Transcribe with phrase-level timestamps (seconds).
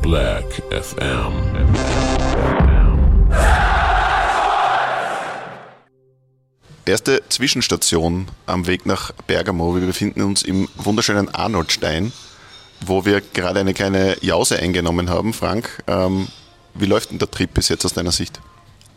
[0.00, 1.32] Black FM.
[6.86, 9.74] Erste Zwischenstation am Weg nach Bergamo.
[9.74, 12.12] Wir befinden uns im wunderschönen Arnoldstein,
[12.80, 15.34] wo wir gerade eine kleine Jause eingenommen haben.
[15.34, 16.28] Frank, ähm,
[16.74, 18.40] wie läuft denn der Trip bis jetzt aus deiner Sicht?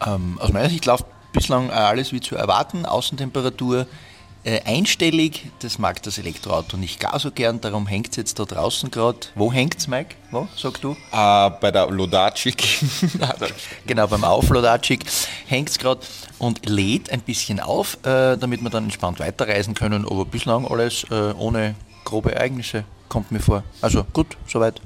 [0.05, 1.05] Ähm, aus meiner Sicht läuft
[1.37, 2.85] bislang alles wie zu erwarten.
[2.85, 3.85] Außentemperatur
[4.43, 5.51] äh, einstellig.
[5.59, 7.61] Das mag das Elektroauto nicht gar so gern.
[7.61, 9.19] Darum hängt es jetzt da draußen gerade.
[9.35, 10.15] Wo hängt es, Mike?
[10.31, 10.91] Wo, sagst du?
[11.11, 12.63] Äh, bei der Lodacik.
[13.85, 15.05] genau, beim Auflodacik
[15.45, 16.01] hängt es gerade
[16.39, 20.05] und lädt ein bisschen auf, äh, damit wir dann entspannt weiterreisen können.
[20.05, 23.63] Aber bislang alles äh, ohne grobe Ereignisse, kommt mir vor.
[23.81, 24.81] Also gut, soweit.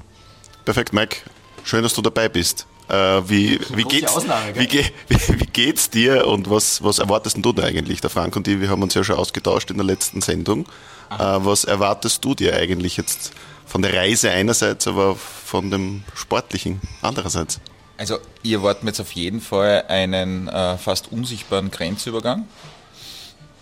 [0.64, 1.18] Perfekt, Mike.
[1.64, 2.66] Schön, dass du dabei bist.
[2.92, 4.84] Äh, wie, wie, geht's, Ausnahme, wie, wie,
[5.40, 8.02] wie geht's dir und was, was erwartest denn du da eigentlich?
[8.02, 10.66] Der Frank und ich, wir haben uns ja schon ausgetauscht in der letzten Sendung.
[11.10, 13.32] Äh, was erwartest du dir eigentlich jetzt
[13.64, 17.60] von der Reise einerseits, aber von dem Sportlichen andererseits?
[17.96, 22.46] Also, ihr erwartet mir jetzt auf jeden Fall einen äh, fast unsichtbaren Grenzübergang.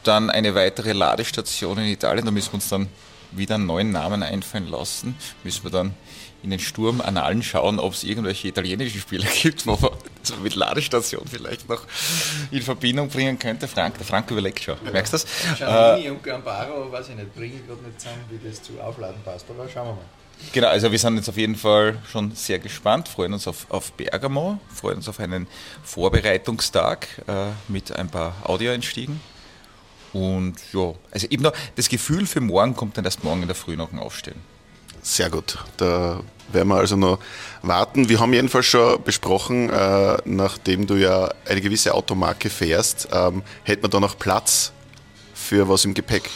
[0.02, 2.24] Dann eine weitere Ladestation in Italien.
[2.24, 2.88] Da müssen wir uns dann
[3.30, 5.14] wieder einen neuen Namen einfallen lassen.
[5.44, 5.94] Müssen wir dann
[6.42, 11.26] in den Sturm-Annalen schauen, ob es irgendwelche italienischen Spieler gibt, wo man so mit Ladestation
[11.30, 11.84] vielleicht noch
[12.50, 13.68] in Verbindung bringen könnte.
[13.68, 14.76] Frank, der Frank überlegt schon.
[14.90, 16.00] Merkst du das?
[16.04, 19.20] Äh, und Gambaro, weiß ich nicht, bringe ich gerade nicht zusammen, wie das zu aufladen
[19.24, 20.04] passt, aber schauen wir mal.
[20.52, 23.92] Genau, also wir sind jetzt auf jeden Fall schon sehr gespannt, freuen uns auf, auf
[23.92, 25.46] Bergamo, freuen uns auf einen
[25.84, 29.20] Vorbereitungstag äh, mit ein paar Audioeinstiegen.
[30.12, 33.54] Und ja, also eben noch, das Gefühl für morgen kommt dann erst morgen in der
[33.54, 34.40] Früh nach dem Aufstehen.
[35.02, 35.58] Sehr gut.
[35.76, 36.20] Da
[36.52, 37.18] werden wir also noch
[37.62, 38.08] warten.
[38.08, 43.82] Wir haben jedenfalls schon besprochen, äh, nachdem du ja eine gewisse Automarke fährst, ähm, hätte
[43.82, 44.72] man da noch Platz
[45.34, 46.30] für was im Gepäck?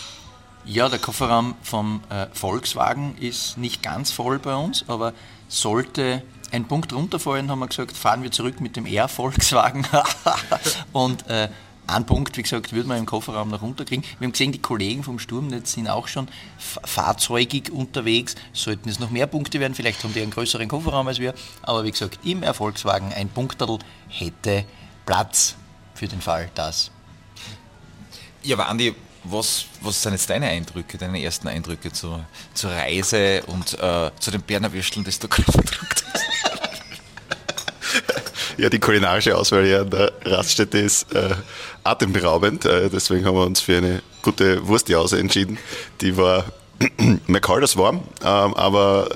[0.65, 5.13] Ja, der Kofferraum vom äh, Volkswagen ist nicht ganz voll bei uns, aber
[5.49, 6.23] sollte
[6.53, 9.87] ein Punkt runterfallen, haben wir gesagt, fahren wir zurück mit dem R Volkswagen.
[10.93, 11.49] und äh,
[11.87, 14.05] ein Punkt, wie gesagt, würden wir im Kofferraum noch runterkriegen.
[14.19, 16.29] Wir haben gesehen, die Kollegen vom Sturmnetz sind auch schon
[16.59, 18.35] fahrzeugig unterwegs.
[18.53, 21.35] Sollten es noch mehr Punkte werden, vielleicht haben die einen größeren Kofferraum als wir.
[21.63, 23.79] Aber wie gesagt, im R Volkswagen ein Punkterl
[24.09, 24.65] hätte
[25.07, 25.57] Platz
[25.95, 26.91] für den Fall, dass
[28.43, 28.95] Ja, aber Andi,
[29.25, 34.31] was, was sind jetzt deine Eindrücke, deine ersten Eindrücke zur, zur Reise und äh, zu
[34.31, 36.34] den Bernerwürsteln, das du gerade verdruckt hast?
[38.65, 41.35] Ja, die kulinarische Auswahl hier an der Raststätte ist äh,
[41.83, 42.65] atemberaubend.
[42.65, 45.59] Äh, deswegen haben wir uns für eine gute Wurstjause entschieden.
[46.01, 46.47] Die war
[47.27, 49.11] mehr kalt als warm, ähm, aber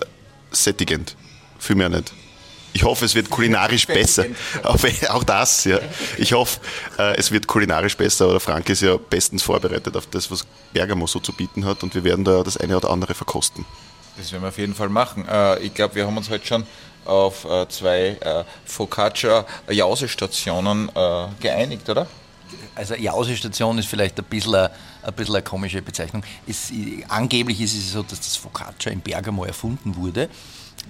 [0.50, 1.16] sättigend.
[1.58, 2.12] Viel mehr nicht.
[2.74, 4.26] Ich hoffe, es wird kulinarisch besser.
[4.64, 4.76] Auch,
[5.08, 5.78] auch das, ja.
[6.18, 6.60] Ich hoffe,
[6.98, 8.28] äh, es wird kulinarisch besser.
[8.28, 10.44] Oder Frank ist ja bestens vorbereitet auf das, was
[10.74, 11.82] Bergamo so zu bieten hat.
[11.82, 13.64] Und wir werden da das eine oder andere verkosten.
[14.18, 15.26] Das werden wir auf jeden Fall machen.
[15.26, 16.66] Äh, ich glaube, wir haben uns heute schon
[17.08, 22.06] auf äh, zwei äh, Focaccia-Jausestationen äh, geeinigt, oder?
[22.74, 24.70] Also Jause-Station ist vielleicht ein bisschen eine,
[25.02, 26.22] ein bisschen eine komische Bezeichnung.
[26.46, 26.72] Es,
[27.08, 30.30] angeblich ist es so, dass das Focaccia in Bergamo erfunden wurde.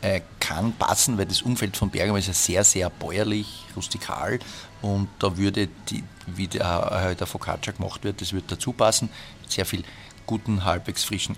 [0.01, 4.39] Äh, kann passen, weil das Umfeld von Bergamo ist ja sehr, sehr bäuerlich, rustikal
[4.81, 9.09] und da würde, die, wie der, halt der Focaccia gemacht wird, das würde dazu passen.
[9.49, 9.83] Sehr viel
[10.27, 11.35] guten, halbwegs frischen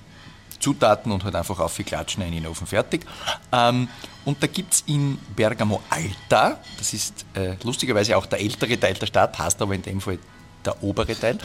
[0.60, 3.04] Zutaten und halt einfach auf klatschen in den Ofen fertig.
[3.50, 3.88] Ähm,
[4.24, 8.94] und da gibt es in Bergamo Alta, das ist äh, lustigerweise auch der ältere Teil
[8.94, 10.18] der Stadt, heißt aber in dem Fall
[10.64, 11.38] der obere Teil,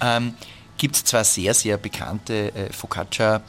[0.00, 0.34] ähm,
[0.78, 3.42] gibt es zwei sehr, sehr bekannte äh, Focaccia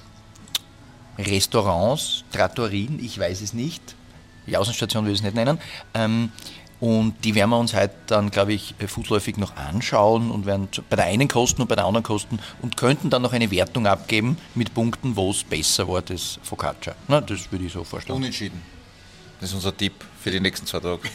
[1.17, 3.95] Restaurants, Trattorien, ich weiß es nicht,
[4.45, 5.59] die Außenstation will ich es nicht nennen.
[5.93, 6.31] Ähm,
[6.83, 10.67] und die werden wir uns heute dann, glaube ich, äh, fußläufig noch anschauen und werden
[10.89, 13.87] bei der einen kosten und bei der anderen kosten und könnten dann noch eine Wertung
[13.87, 16.93] abgeben mit Punkten, wo es besser war, das Focaccia.
[17.07, 18.17] Na, das würde ich so vorstellen.
[18.17, 18.61] Unentschieden.
[19.39, 20.99] Das ist unser Tipp für die nächsten zwei Tage.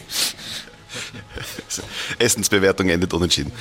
[2.18, 3.52] Essensbewertung endet unentschieden.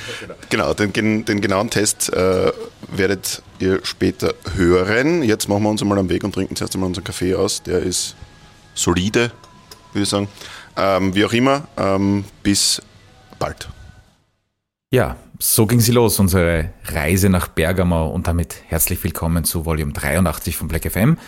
[0.48, 2.50] Genau, den, gen- den genauen Test äh,
[2.90, 5.22] werdet ihr später hören.
[5.22, 7.62] Jetzt machen wir uns einmal am Weg und trinken zuerst einmal unseren Kaffee aus.
[7.62, 8.16] Der ist
[8.74, 9.30] solide,
[9.92, 10.28] würde ich sagen.
[10.78, 12.80] Ähm, wie auch immer, ähm, bis
[13.40, 13.68] bald.
[14.92, 19.92] Ja, so ging sie los, unsere Reise nach Bergamo und damit herzlich willkommen zu Volume
[19.92, 21.18] 83 von Black FM,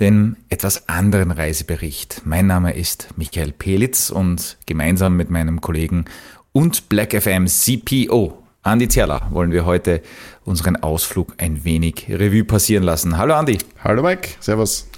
[0.00, 2.22] dem etwas anderen Reisebericht.
[2.24, 6.06] Mein Name ist Michael Pelitz und gemeinsam mit meinem Kollegen
[6.52, 10.00] und Black FM CPO Andi Zerler wollen wir heute
[10.46, 13.18] unseren Ausflug ein wenig Revue passieren lassen.
[13.18, 13.58] Hallo Andi.
[13.82, 14.88] Hallo Mike, servus.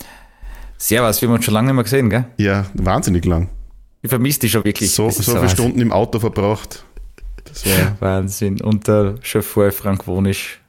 [0.79, 2.27] Servus, wir haben uns schon lange nicht mehr gesehen, gell?
[2.37, 3.49] Ja, wahnsinnig lang.
[4.03, 4.91] Ich vermisse dich schon wirklich.
[4.93, 5.49] So, so viele.
[5.49, 6.85] Stunden im Auto verbracht.
[7.45, 8.61] Das war Wahnsinn.
[8.61, 10.61] Und der Chauffeur Frank Wonisch.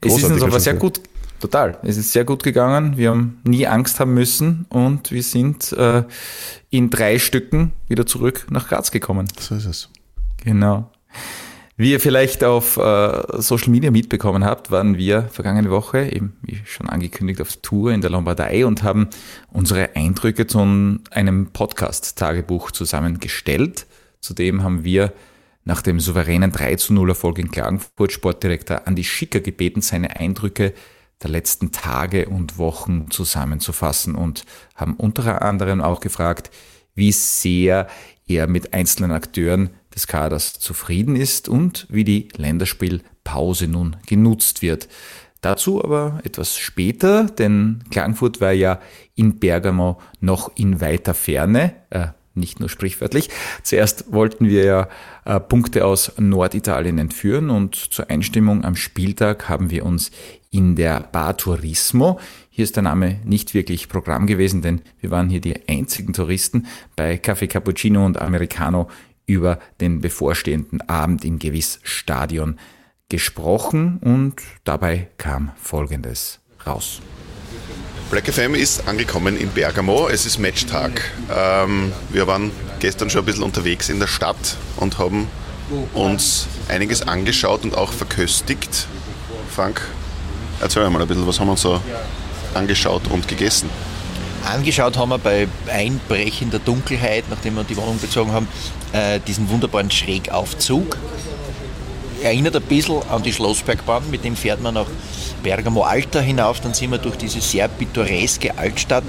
[0.00, 1.00] Es ist uns aber sehr gut,
[1.40, 1.78] total.
[1.82, 2.96] Es ist sehr gut gegangen.
[2.96, 6.04] Wir haben nie Angst haben müssen und wir sind äh,
[6.70, 9.28] in drei Stücken wieder zurück nach Graz gekommen.
[9.38, 9.88] So ist es.
[10.44, 10.90] Genau.
[11.76, 16.60] Wie ihr vielleicht auf äh, Social Media mitbekommen habt, waren wir vergangene Woche, eben wie
[16.64, 19.08] schon angekündigt, auf Tour in der Lombardei und haben
[19.50, 20.60] unsere Eindrücke zu
[21.10, 23.86] einem Podcast-Tagebuch zusammengestellt.
[24.20, 25.12] Zudem haben wir
[25.64, 30.74] nach dem souveränen 3 zu 0 Erfolg in Klagenfurt Sportdirektor Andi Schicker gebeten, seine Eindrücke
[31.24, 34.44] der letzten Tage und Wochen zusammenzufassen und
[34.76, 36.52] haben unter anderem auch gefragt,
[36.94, 37.88] wie sehr
[38.26, 44.88] er mit einzelnen Akteuren des Kaders zufrieden ist und wie die Länderspielpause nun genutzt wird.
[45.40, 48.80] Dazu aber etwas später, denn Klagenfurt war ja
[49.14, 53.28] in Bergamo noch in weiter Ferne, äh, nicht nur sprichwörtlich.
[53.62, 54.88] Zuerst wollten wir ja
[55.24, 60.10] äh, Punkte aus Norditalien entführen und zur Einstimmung am Spieltag haben wir uns
[60.50, 62.18] in der Bar Turismo,
[62.48, 66.66] hier ist der Name nicht wirklich Programm gewesen, denn wir waren hier die einzigen Touristen
[66.94, 68.88] bei Café Cappuccino und Americano
[69.26, 72.58] über den bevorstehenden Abend im Gewissstadion
[73.08, 74.34] gesprochen und
[74.64, 77.00] dabei kam Folgendes raus.
[78.10, 80.08] Black FM ist angekommen in Bergamo.
[80.08, 81.10] Es ist Matchtag.
[81.34, 85.26] Ähm, wir waren gestern schon ein bisschen unterwegs in der Stadt und haben
[85.94, 88.86] uns einiges angeschaut und auch verköstigt.
[89.50, 89.80] Frank,
[90.60, 91.80] erzähl mal ein bisschen, was haben wir uns so
[92.54, 93.70] angeschaut und gegessen?
[94.44, 98.48] Angeschaut haben wir bei Einbrechen der Dunkelheit, nachdem wir die Wohnung bezogen haben,
[98.92, 100.96] äh, diesen wunderbaren Schrägaufzug.
[102.22, 104.86] Erinnert ein bisschen an die Schlossbergbahn, mit dem fährt man nach
[105.42, 109.04] Bergamo Alta hinauf, dann sind wir durch diese sehr pittoreske Altstadt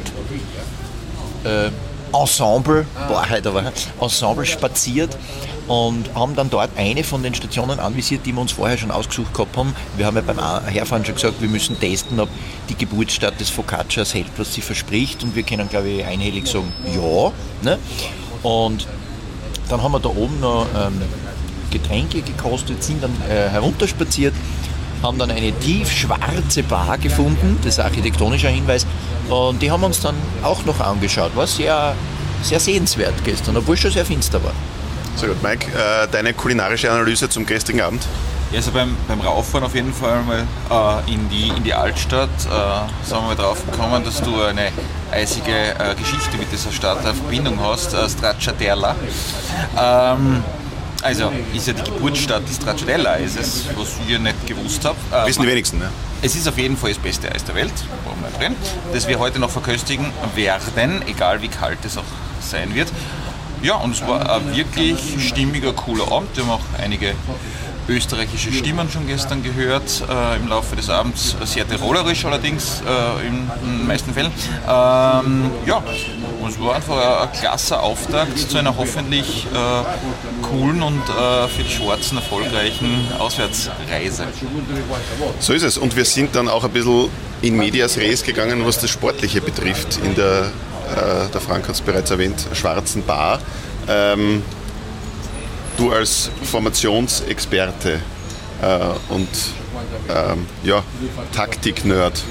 [1.43, 1.69] äh,
[2.13, 5.17] Ensemble, boah, halt aber, Ensemble spaziert
[5.67, 9.33] und haben dann dort eine von den Stationen anvisiert, die wir uns vorher schon ausgesucht
[9.33, 9.75] gehabt haben.
[9.97, 12.29] Wir haben ja beim Herfahren schon gesagt, wir müssen testen, ob
[12.69, 16.71] die Geburtsstadt des Focaccias hält, was sie verspricht und wir können, glaube ich, einhellig sagen,
[16.93, 17.31] ja.
[17.63, 17.79] Ne?
[18.43, 18.87] Und
[19.69, 21.01] dann haben wir da oben noch ähm,
[21.71, 24.33] Getränke gekostet, sind dann äh, herunterspaziert,
[25.01, 28.85] haben dann eine tiefschwarze Bar gefunden, das ist ein architektonischer Hinweis,
[29.29, 31.35] und die haben wir uns dann auch noch angeschaut.
[31.35, 31.95] War sehr,
[32.43, 34.53] sehr sehenswert gestern, obwohl es schon sehr finster war.
[35.15, 35.67] Sehr gut, Mike.
[35.71, 38.05] Äh, deine kulinarische Analyse zum gestrigen Abend?
[38.51, 40.45] Ja, also beim, beim Rauffahren auf jeden Fall mal
[41.07, 44.71] äh, in, die, in die Altstadt äh, sind wir mal drauf gekommen, dass du eine
[45.11, 48.95] eisige äh, Geschichte mit dieser Stadt eine Verbindung hast, äh, Stracciatella.
[49.77, 50.43] Ähm,
[51.01, 54.97] also ist ja die Geburtsstadt des Stracciatella Eises, was ihr nicht gewusst habt.
[55.13, 55.89] Äh, Wissen die wenigsten, ne?
[56.21, 57.73] Es ist auf jeden Fall das beste Eis der Welt,
[58.39, 58.55] drin,
[58.93, 62.03] das wir heute noch verköstigen werden, egal wie kalt es auch
[62.41, 62.89] sein wird.
[63.61, 66.35] Ja, und es war ein wirklich stimmiger, cooler Abend.
[66.35, 67.13] Wir haben auch einige
[67.87, 71.35] österreichische Stimmen schon gestern gehört äh, im Laufe des Abends.
[71.43, 74.31] Sehr tirolerisch allerdings äh, in, den meisten Fällen.
[74.67, 75.83] Ähm, ja,
[76.41, 81.47] und es war einfach ein, ein klasse Auftakt zu einer hoffentlich äh, coolen und äh,
[81.47, 84.25] für die Schwarzen erfolgreichen Auswärtsreise.
[85.39, 85.77] So ist es.
[85.77, 87.09] Und wir sind dann auch ein bisschen
[87.41, 90.51] in Medias Res gegangen, was das Sportliche betrifft in der
[90.91, 93.39] äh, der Frank hat es bereits erwähnt, schwarzen Bar.
[93.87, 94.43] Ähm,
[95.77, 97.99] du als Formationsexperte
[98.61, 99.27] äh, und
[100.09, 100.83] ähm, ja,
[101.33, 102.23] Taktik-Nerd,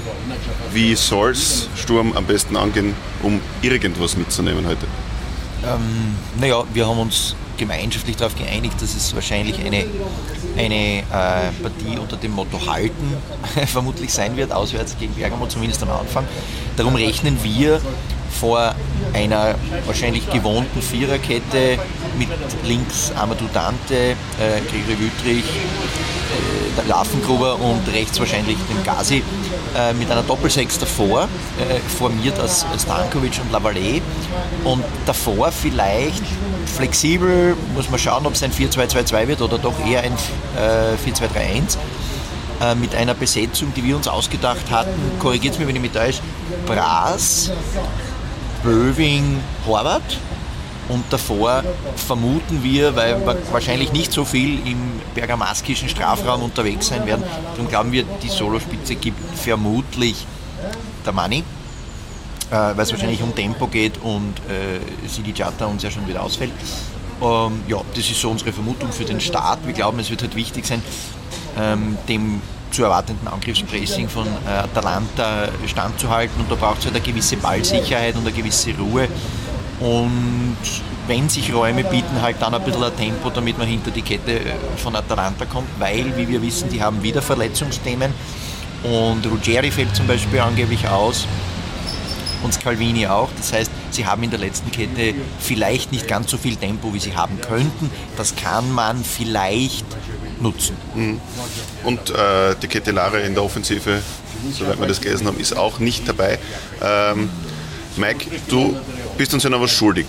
[0.73, 4.85] wie soll es Sturm am besten angehen, um irgendwas mitzunehmen heute?
[5.63, 9.85] Ähm, naja, wir haben uns gemeinschaftlich darauf geeinigt, dass es wahrscheinlich eine,
[10.57, 11.03] eine äh,
[11.61, 13.15] Partie unter dem Motto Halten
[13.67, 16.25] vermutlich sein wird, auswärts gegen Bergamo, zumindest am Anfang.
[16.75, 17.79] Darum rechnen wir
[18.39, 18.75] vor
[19.13, 21.77] einer wahrscheinlich gewohnten Viererkette
[22.17, 22.29] mit
[22.65, 24.15] links Amadou Dante, äh,
[24.69, 29.23] Gregory Wüttrich, äh, Laffengruber und rechts wahrscheinlich den Gazi
[29.75, 34.01] äh, mit einer Doppelsechs davor, äh, formiert als Stankovic und Lavallée
[34.63, 36.23] und davor vielleicht
[36.65, 40.13] flexibel, muss man schauen, ob es ein 4-2-2-2 wird oder doch eher ein
[40.57, 41.77] äh, 4-2-3-1
[42.61, 45.95] äh, mit einer Besetzung, die wir uns ausgedacht hatten, korrigiert es mir, wenn ich mit
[45.95, 46.21] da ist,
[46.65, 47.51] Bras,
[48.65, 50.17] Böving, Horvath.
[50.89, 51.63] Und davor
[51.95, 54.77] vermuten wir, weil wir wahrscheinlich nicht so viel im
[55.15, 57.23] bergamaskischen Strafraum unterwegs sein werden,
[57.55, 60.27] darum glauben wir, die Solospitze gibt vermutlich
[61.05, 61.43] der Manni, äh,
[62.51, 66.51] weil es wahrscheinlich um Tempo geht und äh, Sidi Chata uns ja schon wieder ausfällt.
[67.21, 69.65] Ähm, ja, das ist so unsere Vermutung für den Start.
[69.65, 70.83] Wir glauben, es wird halt wichtig sein,
[71.57, 72.41] ähm, dem
[72.75, 78.15] zu erwartenden Angriffspressing von äh, Atalanta standzuhalten und da braucht es halt eine gewisse Ballsicherheit
[78.15, 79.07] und eine gewisse Ruhe.
[79.79, 80.57] Und
[81.07, 84.41] wenn sich Räume bieten, halt dann ein bisschen ein Tempo, damit man hinter die Kette
[84.77, 88.13] von Atalanta kommt, weil, wie wir wissen, die haben wieder Verletzungsthemen
[88.83, 91.25] und Ruggeri fällt zum Beispiel angeblich aus
[92.43, 93.29] und Scalvini auch.
[93.37, 96.99] Das heißt, sie haben in der letzten Kette vielleicht nicht ganz so viel Tempo, wie
[96.99, 97.89] sie haben könnten.
[98.17, 99.85] Das kann man vielleicht
[100.45, 100.77] nutzen.
[100.93, 101.19] Mhm.
[101.83, 104.01] Und äh, die Kette Lara in der Offensive,
[104.51, 106.39] soweit wir das gelesen haben, ist auch nicht dabei.
[106.81, 107.29] Ähm,
[107.97, 108.77] Mike, du
[109.17, 110.07] bist uns ja noch was schuldig.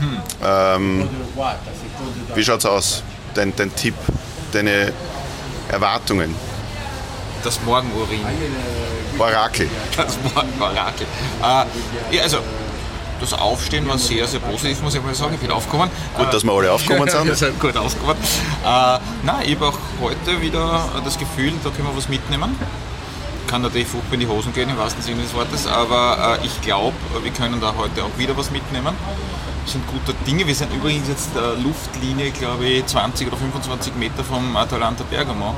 [0.00, 0.22] Hm.
[0.42, 1.08] Ähm,
[2.34, 3.02] wie schaut's aus?
[3.34, 3.94] Dein, dein Tipp,
[4.52, 4.92] deine
[5.68, 6.34] Erwartungen?
[7.44, 8.20] Das Morgenurin.
[9.18, 9.68] Orakel.
[9.96, 11.06] Das Morgen-Orakel.
[11.42, 12.38] Äh, ja, also
[13.20, 15.34] das Aufstehen war sehr, sehr positiv, muss ich mal sagen.
[15.34, 15.90] Ich bin aufgekommen.
[16.16, 17.26] Gut, dass wir alle aufgekommen sind.
[17.26, 18.16] wir sind gut aufgekommen.
[18.64, 22.56] Äh, nein, ich habe auch heute wieder das Gefühl, da können wir was mitnehmen.
[23.46, 26.60] Kann natürlich Fuchs in die Hosen gehen, im wahrsten Sinne des Wortes, aber äh, ich
[26.60, 28.94] glaube, wir können da heute auch wieder was mitnehmen.
[29.64, 30.46] Das sind gute Dinge.
[30.46, 35.54] Wir sind übrigens jetzt der Luftlinie, glaube ich, 20 oder 25 Meter vom Atalanta Bergamo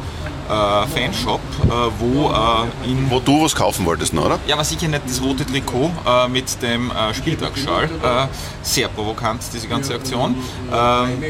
[0.52, 3.10] äh, Fanshop, äh, wo äh, in.
[3.10, 4.38] Wo du was kaufen wolltest, oder?
[4.46, 7.84] Ja, war sicher nicht das rote Trikot äh, mit dem äh, Spieltagsschal.
[7.84, 8.26] Äh,
[8.62, 10.36] sehr provokant, diese ganze Aktion.
[10.72, 11.22] Ähm,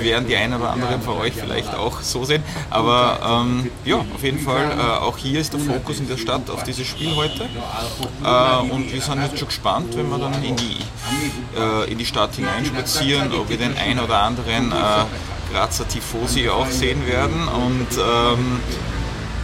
[0.00, 2.42] werden die einen oder anderen von euch vielleicht auch so sehen.
[2.70, 6.64] Aber ähm, ja, auf jeden Fall, auch hier ist der Fokus in der Stadt auf
[6.64, 7.48] dieses Spiel heute.
[8.70, 10.78] und wir sind jetzt schon gespannt, wenn wir dann in die,
[11.90, 14.72] in die Stadt hineinspazieren, ob wir den einen oder anderen
[15.54, 17.46] Grazer Tifosi auch sehen werden.
[17.48, 18.60] Und ähm,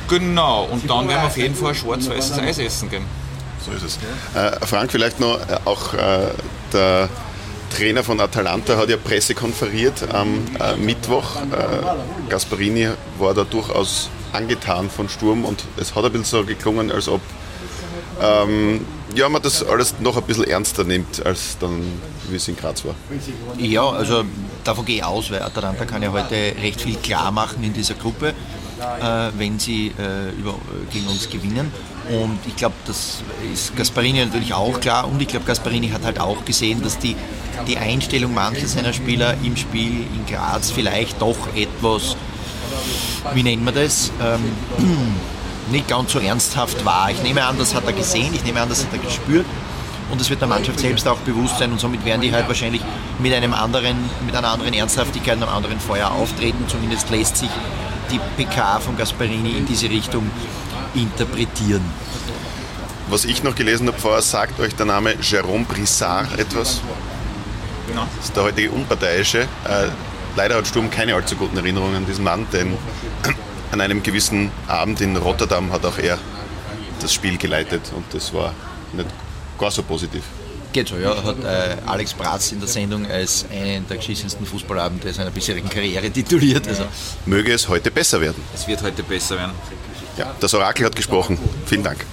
[0.09, 3.05] genau, und dann werden wir auf jeden Fall schwarz-weißes Eis essen gehen.
[3.65, 3.99] So ist es.
[4.35, 6.33] Äh, Frank, vielleicht noch äh, auch äh,
[6.73, 7.09] der
[7.77, 11.37] Trainer von Atalanta hat ja Presse konferiert am äh, Mittwoch.
[11.37, 12.89] Äh, Gasparini
[13.19, 17.21] war da durchaus angetan von Sturm und es hat ein bisschen so geklungen, als ob
[18.21, 18.85] ähm,
[19.15, 21.83] ja, man das alles noch ein bisschen ernster nimmt, als dann,
[22.29, 22.95] wie es in Graz war.
[23.59, 24.25] Ja, also
[24.65, 27.95] davon gehe ich aus, weil Atalanta kann ja heute recht viel klar machen in dieser
[27.95, 30.55] Gruppe, äh, wenn sie äh, über,
[30.93, 31.73] gegen uns gewinnen.
[32.09, 33.23] Und ich glaube, das
[33.53, 35.07] ist Gasparini natürlich auch klar.
[35.09, 37.17] Und ich glaube, Gasparini hat halt auch gesehen, dass die,
[37.69, 42.17] die Einstellung mancher seiner Spieler im Spiel in Graz vielleicht doch etwas,
[43.35, 44.45] wie nennen wir das, ähm,
[45.71, 47.11] nicht ganz so ernsthaft war.
[47.11, 49.47] Ich nehme an, das hat er gesehen, ich nehme an, das hat er gespürt
[50.11, 52.83] und das wird der Mannschaft selbst auch bewusst sein und somit werden die halt wahrscheinlich
[53.19, 53.97] mit einem anderen,
[54.27, 56.65] mit einer anderen Ernsthaftigkeit und einem anderen Feuer auftreten.
[56.69, 57.51] Zumindest lässt sich
[58.11, 60.29] die PK von Gasparini in diese Richtung
[60.95, 61.83] interpretieren.
[63.09, 66.81] Was ich noch gelesen habe vorher, sagt euch der Name Jérôme Brissard etwas?
[67.89, 68.07] Genau.
[68.17, 69.41] Das ist der heutige Unparteiische.
[69.41, 69.89] Äh,
[70.37, 72.77] leider hat Sturm keine allzu guten Erinnerungen an diesen Mann, denn
[73.71, 76.19] an einem gewissen Abend in Rotterdam hat auch er
[77.01, 78.55] das Spiel geleitet und das war
[78.93, 79.09] nicht
[79.59, 80.23] gar so positiv.
[80.73, 81.23] Geht so, ja.
[81.23, 86.11] Hat äh, Alex Bratz in der Sendung als einen der geschissensten Fußballabende seiner bisherigen Karriere
[86.11, 86.69] tituliert.
[86.69, 86.85] Also.
[87.27, 88.43] Möge es heute besser werden.
[88.55, 89.53] Es wird heute besser werden.
[90.17, 91.39] Ja, das Orakel hat gesprochen.
[91.67, 92.05] Vielen Dank.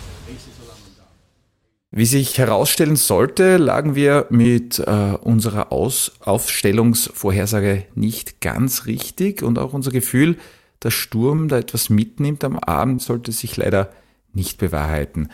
[1.91, 4.83] Wie sich herausstellen sollte, lagen wir mit äh,
[5.21, 10.37] unserer Aus Aufstellungsvorhersage nicht ganz richtig und auch unser Gefühl,
[10.83, 13.89] der Sturm da etwas mitnimmt am Abend, sollte sich leider
[14.33, 15.29] nicht bewahrheiten.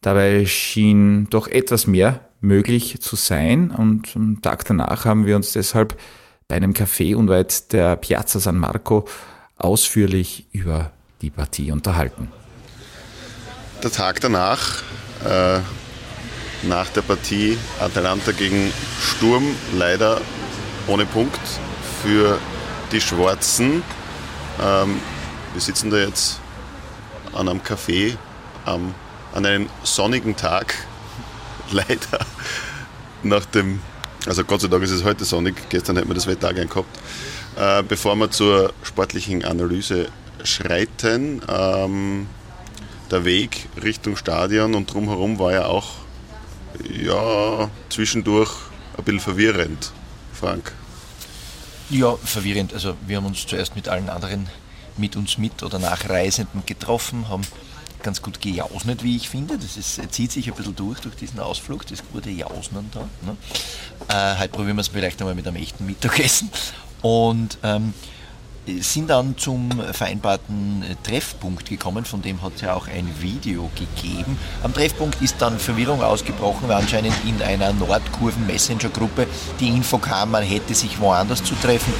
[0.00, 5.52] Dabei schien doch etwas mehr möglich zu sein und am Tag danach haben wir uns
[5.52, 5.98] deshalb
[6.48, 9.06] bei einem Café unweit der Piazza San Marco
[9.56, 10.90] ausführlich über
[11.22, 12.28] die Partie unterhalten.
[13.82, 14.82] Der Tag danach,
[15.24, 15.60] äh,
[16.64, 19.44] nach der Partie Atalanta gegen Sturm,
[19.76, 20.20] leider
[20.88, 21.40] ohne Punkt
[22.02, 22.38] für
[22.90, 23.82] die Schwarzen.
[24.60, 25.00] Ähm,
[25.52, 26.40] wir sitzen da jetzt
[27.32, 28.16] an einem Café
[28.66, 28.94] ähm,
[29.34, 30.74] an einem sonnigen Tag.
[31.72, 32.18] Leider
[33.22, 33.80] nach dem,
[34.26, 36.98] also Gott sei Dank ist es heute sonnig, gestern hätten wir das Wetter gern gehabt.
[37.56, 40.08] Äh, bevor wir zur sportlichen Analyse
[40.44, 42.26] schreiten, ähm,
[43.10, 45.90] der Weg Richtung Stadion und drumherum war ja auch
[46.90, 48.50] ja, zwischendurch
[48.96, 49.92] ein bisschen verwirrend,
[50.32, 50.72] Frank.
[51.92, 52.72] Ja, verwirrend.
[52.72, 54.48] Also wir haben uns zuerst mit allen anderen
[54.96, 57.42] mit uns mit oder Nachreisenden getroffen, haben
[58.02, 59.58] ganz gut gejausnet, wie ich finde.
[59.58, 63.06] Das ist, zieht sich ein bisschen durch, durch diesen Ausflug, das gute Jausnen da.
[63.26, 63.36] Ne?
[64.08, 66.50] Äh, heute probieren wir es vielleicht einmal mit einem echten Mittagessen.
[67.02, 67.92] Und ähm,
[68.66, 74.38] sind dann zum vereinbarten Treffpunkt gekommen, von dem hat es ja auch ein Video gegeben.
[74.62, 79.26] Am Treffpunkt ist dann Verwirrung ausgebrochen, weil anscheinend in einer Nordkurven-Messenger-Gruppe
[79.58, 81.92] die Info kam, man hätte sich woanders zu treffen.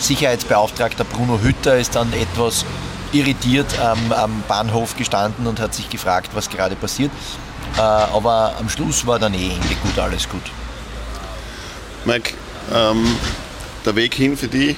[0.00, 2.64] Sicherheitsbeauftragter Bruno Hütter ist dann etwas
[3.12, 7.10] irritiert am, am Bahnhof gestanden und hat sich gefragt, was gerade passiert.
[7.76, 10.42] Äh, aber am Schluss war dann eh Ende gut, alles gut.
[12.04, 12.34] Mike,
[12.74, 13.16] ähm,
[13.84, 14.76] der Weg hin für die?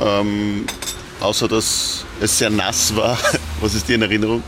[0.00, 0.66] Ähm,
[1.20, 3.18] außer dass es sehr nass war.
[3.60, 4.42] Was ist dir in Erinnerung?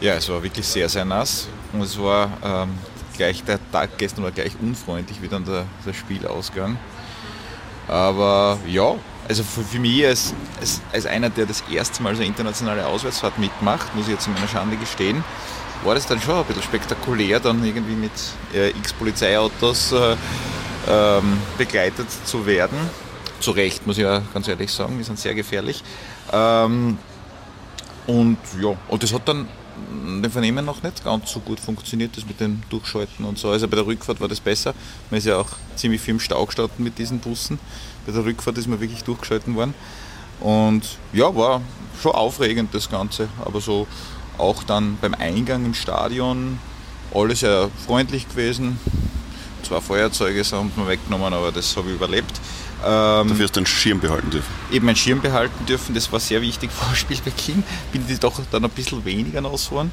[0.00, 1.48] Ja, es war wirklich sehr, sehr nass.
[1.72, 2.70] Und es war ähm,
[3.16, 6.78] gleich, der Tag gestern war gleich unfreundlich, wie dann der, das Spiel ausgegangen.
[7.88, 8.94] Aber ja,
[9.28, 12.86] also für, für mich als, als, als, einer, der das erste Mal so eine internationale
[12.86, 15.24] Auswärtsfahrt mitmacht, muss ich jetzt in meiner Schande gestehen,
[15.84, 18.12] war das dann schon ein bisschen spektakulär, dann irgendwie mit
[18.54, 20.16] äh, x Polizeiautos äh,
[20.88, 22.78] ähm, begleitet zu werden.
[23.40, 25.82] Zu Recht, muss ich ja ganz ehrlich sagen, die sind sehr gefährlich.
[26.32, 26.98] Ähm,
[28.06, 29.48] und ja, und das hat dann
[30.22, 33.50] den Vernehmen noch nicht ganz so gut funktioniert, das mit dem Durchschalten und so.
[33.50, 34.74] Also bei der Rückfahrt war das besser.
[35.10, 37.58] Man ist ja auch ziemlich viel im Stau gestanden mit diesen Bussen.
[38.06, 39.74] Bei der Rückfahrt ist man wirklich durchgeschalten worden.
[40.40, 41.60] Und ja, war
[42.00, 43.28] schon aufregend das Ganze.
[43.44, 43.86] Aber so
[44.38, 46.58] auch dann beim Eingang im Stadion
[47.14, 48.78] alles sehr freundlich gewesen.
[49.62, 52.40] Zwei Feuerzeuge sind mir weggenommen, aber das habe ich überlebt.
[52.84, 54.52] Ähm, Dafür hast du einen Schirm behalten dürfen.
[54.70, 57.64] Eben einen Schirm behalten dürfen, das war sehr wichtig vor Spielbeginn.
[57.92, 59.90] Bin ich doch dann ein bisschen weniger rausgefahren.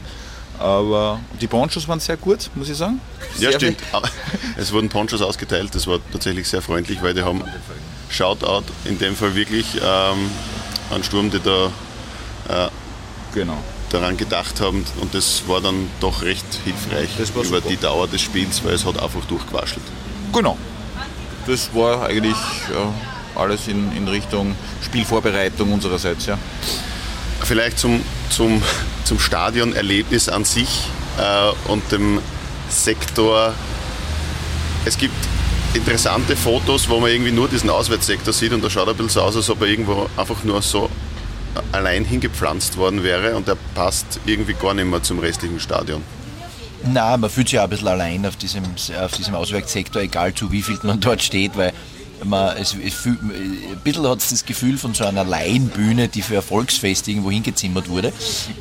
[0.60, 3.02] Aber die Ponchos waren sehr gut, muss ich sagen.
[3.36, 3.80] Sehr ja, stimmt.
[4.58, 7.44] Es wurden Ponchos ausgeteilt, das war tatsächlich sehr freundlich, weil die haben
[8.10, 10.30] Shoutout in dem Fall wirklich ähm,
[10.92, 11.66] an Sturm, die da
[12.68, 12.70] äh,
[13.34, 13.58] genau.
[13.90, 17.62] daran gedacht haben und das war dann doch recht hilfreich über super.
[17.68, 19.84] die Dauer des Spiels, weil es hat einfach durchgewaschelt.
[20.32, 20.58] Genau,
[21.48, 22.38] das war eigentlich
[22.72, 22.94] ja,
[23.36, 26.26] alles in, in Richtung Spielvorbereitung unsererseits.
[26.26, 26.38] Ja.
[27.42, 28.62] Vielleicht zum, zum,
[29.04, 32.20] zum Stadionerlebnis an sich äh, und dem
[32.70, 33.54] Sektor.
[34.86, 35.16] Es gibt
[35.74, 39.22] interessante Fotos, wo man irgendwie nur diesen Auswärtssektor sieht und da schaut ein bisschen so
[39.22, 40.90] aus, als ob er irgendwo einfach nur so
[41.72, 46.04] allein hingepflanzt worden wäre und der passt irgendwie gar nicht mehr zum restlichen Stadion.
[46.86, 48.64] Nein, man fühlt sich auch ein bisschen allein auf diesem,
[49.02, 51.72] auf diesem Auswärtssektor, egal zu wie viel man dort steht, weil
[52.26, 56.22] man, es, es fühl, ein bisschen hat es das Gefühl von so einer Laienbühne, die
[56.22, 58.14] für Erfolgsfest irgendwo hingezimmert wurde.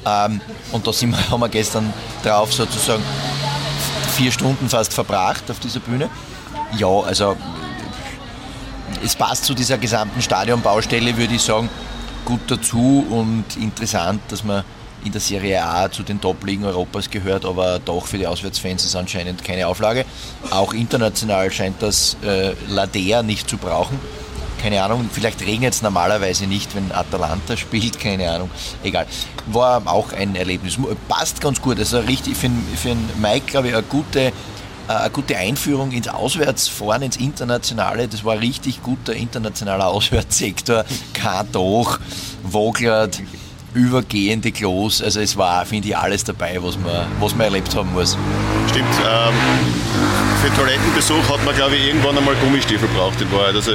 [0.07, 0.41] Ähm,
[0.73, 1.93] und da sind wir, haben wir gestern
[2.23, 3.03] drauf sozusagen
[4.17, 6.09] vier Stunden fast verbracht auf dieser Bühne.
[6.79, 7.37] Ja, also
[9.05, 11.69] es passt zu dieser gesamten Stadionbaustelle, würde ich sagen,
[12.25, 14.65] gut dazu und interessant, dass man
[15.05, 18.97] in der Serie A zu den Top-Ligen Europas gehört, aber doch für die Auswärtsfans ist
[18.97, 20.05] anscheinend keine Auflage.
[20.51, 23.99] Auch international scheint das äh, Ladea nicht zu brauchen.
[24.63, 28.49] Keine Ahnung, vielleicht regnet es normalerweise nicht, wenn Atalanta spielt, keine Ahnung.
[28.85, 29.07] Egal.
[29.47, 30.79] War auch ein Erlebnis.
[31.09, 31.81] Passt ganz gut.
[31.81, 34.33] Also richtig für, für Mike, glaube ich, eine gute, äh,
[34.87, 38.07] eine gute Einführung ins Auswärtsfahren, ins Internationale.
[38.07, 40.85] Das war richtig guter internationaler Auswärtssektor.
[41.13, 41.99] Kein Doch,
[42.45, 43.21] Woglert
[43.75, 45.03] übergehende Klos.
[45.03, 48.17] Also es war, finde ich, alles dabei, was man, was man erlebt haben muss.
[48.69, 48.89] Stimmt.
[49.07, 49.35] Ähm,
[50.43, 53.55] für Toilettenbesuch hat man, glaube ich, irgendwann einmal Gummistiefel braucht in Wahrheit.
[53.55, 53.73] Also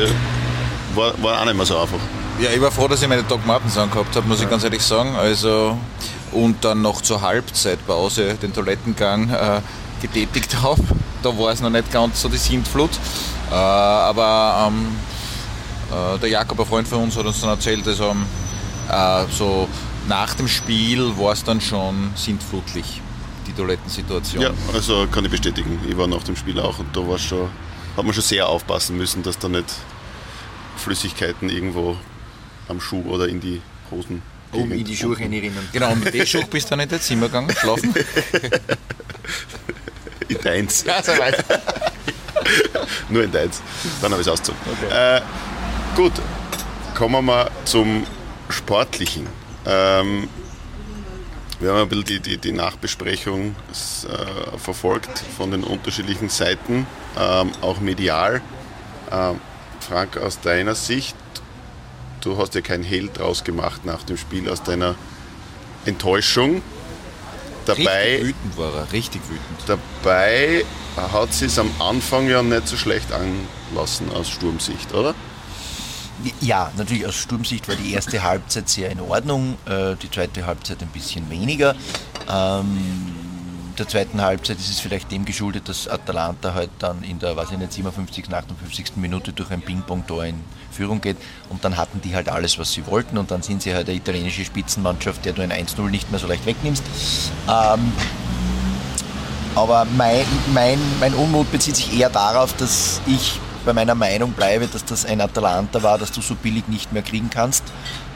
[0.96, 2.00] war, war auch nicht mehr so einfach.
[2.40, 4.84] Ja, ich war froh, dass ich meine Doc Martens angehabt habe, muss ich ganz ehrlich
[4.84, 5.16] sagen.
[5.16, 5.78] Also,
[6.32, 9.62] und dann noch zur Halbzeitpause den Toilettengang äh,
[10.02, 10.82] getätigt habe.
[11.24, 12.92] Da war es noch nicht ganz so die Sintflut.
[13.50, 14.88] Äh, aber ähm,
[15.92, 18.16] äh, der Jakob, ein Freund von uns, hat uns dann erzählt, also,
[18.90, 19.68] äh, so
[20.08, 23.02] nach dem Spiel war es dann schon sintflutlich,
[23.46, 24.42] die Toilettensituation.
[24.42, 25.80] Ja, also kann ich bestätigen.
[25.88, 27.50] Ich war nach dem Spiel auch und da war schon,
[27.96, 29.66] hat man schon sehr aufpassen müssen, dass da nicht
[30.78, 31.98] Flüssigkeiten irgendwo
[32.68, 34.22] am Schuh oder in die Hosen.
[34.52, 35.68] Um in die Schuhe reinrinnen.
[35.74, 37.94] Genau, und mit dem Schuh bist du dann in dein Zimmer gegangen, schlafen?
[40.30, 40.86] in deins.
[40.86, 41.44] Ja, so weit.
[43.10, 43.62] Nur in deins.
[44.02, 44.60] Dann habe ich es ausgezogen.
[44.72, 45.18] Okay.
[45.18, 45.22] Äh,
[45.96, 46.14] gut,
[46.96, 48.06] kommen wir zum
[48.50, 49.28] Sportlichen.
[49.68, 50.30] Ähm,
[51.60, 56.88] wir haben ein bisschen die, die, die Nachbesprechung äh, verfolgt von den unterschiedlichen Seiten,
[57.20, 58.42] ähm, auch medial.
[59.12, 59.42] Ähm,
[59.80, 61.16] Frank, aus deiner Sicht,
[62.22, 64.96] du hast ja kein Hehl draus gemacht nach dem Spiel, aus deiner
[65.86, 66.62] Enttäuschung.
[67.66, 69.64] Dabei, richtig wütend war er, richtig wütend.
[69.66, 70.64] Dabei
[70.96, 75.16] hat sie es am Anfang ja nicht so schlecht anlassen aus Sturmsicht, oder?
[76.42, 80.82] Ja, natürlich aus Sturmsicht war die erste Halbzeit sehr in Ordnung, äh, die zweite Halbzeit
[80.82, 81.76] ein bisschen weniger.
[82.28, 83.16] Ähm,
[83.78, 87.52] der zweiten Halbzeit ist es vielleicht dem geschuldet, dass Atalanta halt dann in der, weiß
[87.52, 88.96] ich nicht, 57., 58.
[88.96, 91.18] Minute durch ein Ping-Pong-Tor in Führung geht
[91.50, 93.98] und dann hatten die halt alles, was sie wollten und dann sind sie halt eine
[93.98, 96.84] italienische Spitzenmannschaft, der du ein 1-0 nicht mehr so leicht wegnimmst.
[97.48, 97.92] Ähm,
[99.54, 104.68] aber mein, mein, mein Unmut bezieht sich eher darauf, dass ich bei meiner Meinung bleibe,
[104.68, 107.64] dass das ein Atalanta war, das du so billig nicht mehr kriegen kannst.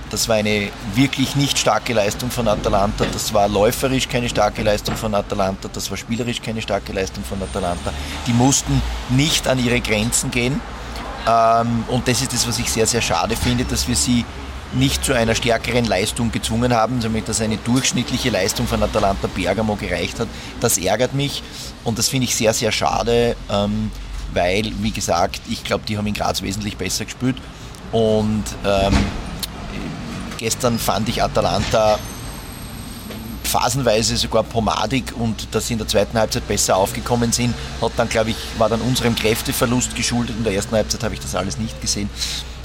[0.09, 3.05] Das war eine wirklich nicht starke Leistung von Atalanta.
[3.13, 5.69] Das war läuferisch keine starke Leistung von Atalanta.
[5.71, 7.93] Das war spielerisch keine starke Leistung von Atalanta.
[8.27, 10.59] Die mussten nicht an ihre Grenzen gehen.
[11.27, 14.25] Ähm, und das ist das, was ich sehr, sehr schade finde, dass wir sie
[14.73, 19.75] nicht zu einer stärkeren Leistung gezwungen haben, sondern dass eine durchschnittliche Leistung von Atalanta Bergamo
[19.75, 20.27] gereicht hat.
[20.59, 21.43] Das ärgert mich
[21.83, 23.91] und das finde ich sehr, sehr schade, ähm,
[24.33, 27.37] weil, wie gesagt, ich glaube, die haben in Graz wesentlich besser gespielt
[27.91, 28.93] und ähm,
[30.37, 31.99] gestern fand ich Atalanta
[33.43, 38.07] phasenweise sogar pomadig und dass sie in der zweiten Halbzeit besser aufgekommen sind, hat dann,
[38.07, 40.37] glaube ich, war dann unserem Kräfteverlust geschuldet.
[40.37, 42.09] In der ersten Halbzeit habe ich das alles nicht gesehen.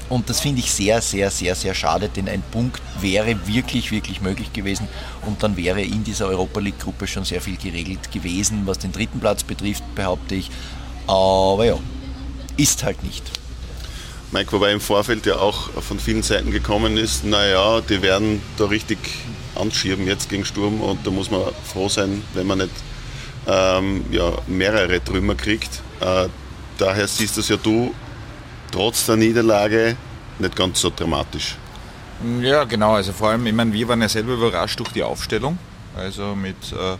[0.09, 4.21] Und das finde ich sehr, sehr, sehr, sehr schade, denn ein Punkt wäre wirklich, wirklich
[4.21, 4.87] möglich gewesen
[5.25, 9.19] und dann wäre in dieser Europa League-Gruppe schon sehr viel geregelt gewesen, was den dritten
[9.19, 10.49] Platz betrifft, behaupte ich.
[11.07, 11.77] Aber ja,
[12.57, 13.23] ist halt nicht.
[14.31, 18.65] Mike, wobei im Vorfeld ja auch von vielen Seiten gekommen ist, naja, die werden da
[18.65, 18.99] richtig
[19.55, 22.71] anschieben jetzt gegen Sturm und da muss man froh sein, wenn man nicht
[23.47, 25.81] ähm, ja, mehrere Trümmer kriegt.
[26.01, 26.27] Äh,
[26.77, 27.93] daher siehst du es ja du
[28.71, 29.95] trotz der Niederlage
[30.39, 31.55] nicht ganz so dramatisch.
[32.41, 32.95] Ja, genau.
[32.95, 35.57] Also vor allem, ich meine, wir waren ja selber überrascht durch die Aufstellung.
[35.95, 36.97] Also mit äh,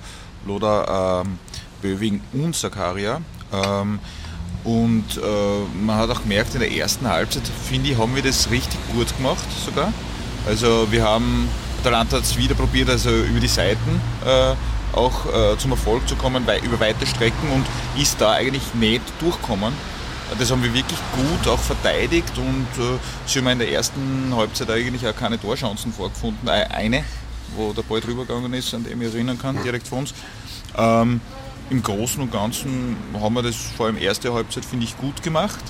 [0.47, 1.39] Loda, ähm,
[1.81, 3.21] Böving und Sakaria.
[3.53, 3.99] Ähm,
[4.63, 8.49] und äh, man hat auch gemerkt, in der ersten Halbzeit, finde ich, haben wir das
[8.51, 9.93] richtig gut gemacht sogar.
[10.45, 14.55] Also wir haben Atalanta hat es wieder probiert, also über die Seiten äh,
[14.93, 17.65] auch äh, zum Erfolg zu kommen, weil, über weite Strecken und
[18.01, 19.73] ist da eigentlich nicht durchkommen.
[20.37, 24.69] Das haben wir wirklich gut auch verteidigt und äh, sie haben in der ersten Halbzeit
[24.69, 26.49] eigentlich auch keine Torchancen vorgefunden.
[26.49, 27.05] Eine,
[27.55, 30.13] wo der Ball drüber gegangen ist, an den ich erinnern kann, direkt vor uns.
[30.77, 31.21] Ähm,
[31.69, 35.63] Im Großen und Ganzen haben wir das vor allem erste Halbzeit, finde ich, gut gemacht.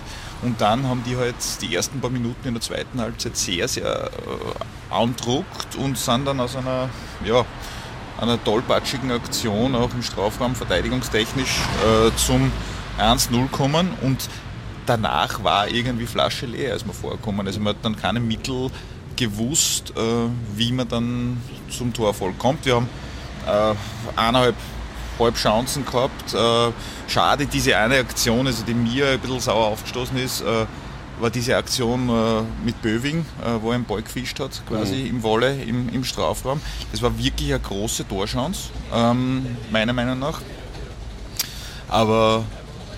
[0.43, 4.11] Und dann haben die halt die ersten paar Minuten in der zweiten Halbzeit sehr, sehr
[4.11, 6.89] äh, andruckt und sind dann aus einer,
[7.25, 7.43] ja,
[8.19, 12.51] einer tollpatschigen Aktion auch im Strafraum verteidigungstechnisch äh, zum
[12.99, 14.29] 1-0 kommen und
[14.85, 17.45] danach war irgendwie Flasche leer, als wir vorkommen.
[17.45, 18.69] Also man hat dann keine Mittel
[19.15, 20.01] gewusst, äh,
[20.55, 22.65] wie man dann zum Torerfolg kommt.
[22.65, 22.89] Wir haben
[23.47, 23.73] äh,
[24.15, 24.55] eineinhalb
[25.19, 26.33] Halbchancen gehabt.
[26.33, 26.71] Äh,
[27.07, 30.65] schade, diese eine Aktion, also die mir ein bisschen sauer aufgestoßen ist, äh,
[31.19, 33.25] war diese Aktion äh, mit Böving,
[33.61, 35.07] wo er einen Ball gefischt hat, quasi mhm.
[35.07, 36.61] im Wolle, im, im, Strafraum.
[36.91, 40.41] Das war wirklich eine große Torchance, ähm, meiner Meinung nach.
[41.89, 42.43] Aber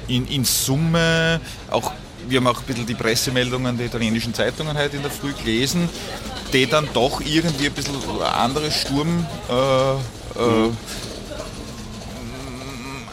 [0.10, 1.94] in, in Summe auch
[2.28, 5.90] wir haben auch ein bisschen die Pressemeldungen der italienischen Zeitungen heute in der Früh gelesen,
[6.54, 10.68] die dann doch irgendwie ein bisschen andere Sturm mhm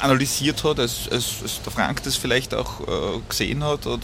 [0.00, 3.86] analysiert hat, als, als, als, der Frank das vielleicht auch äh, gesehen hat.
[3.86, 4.02] Und,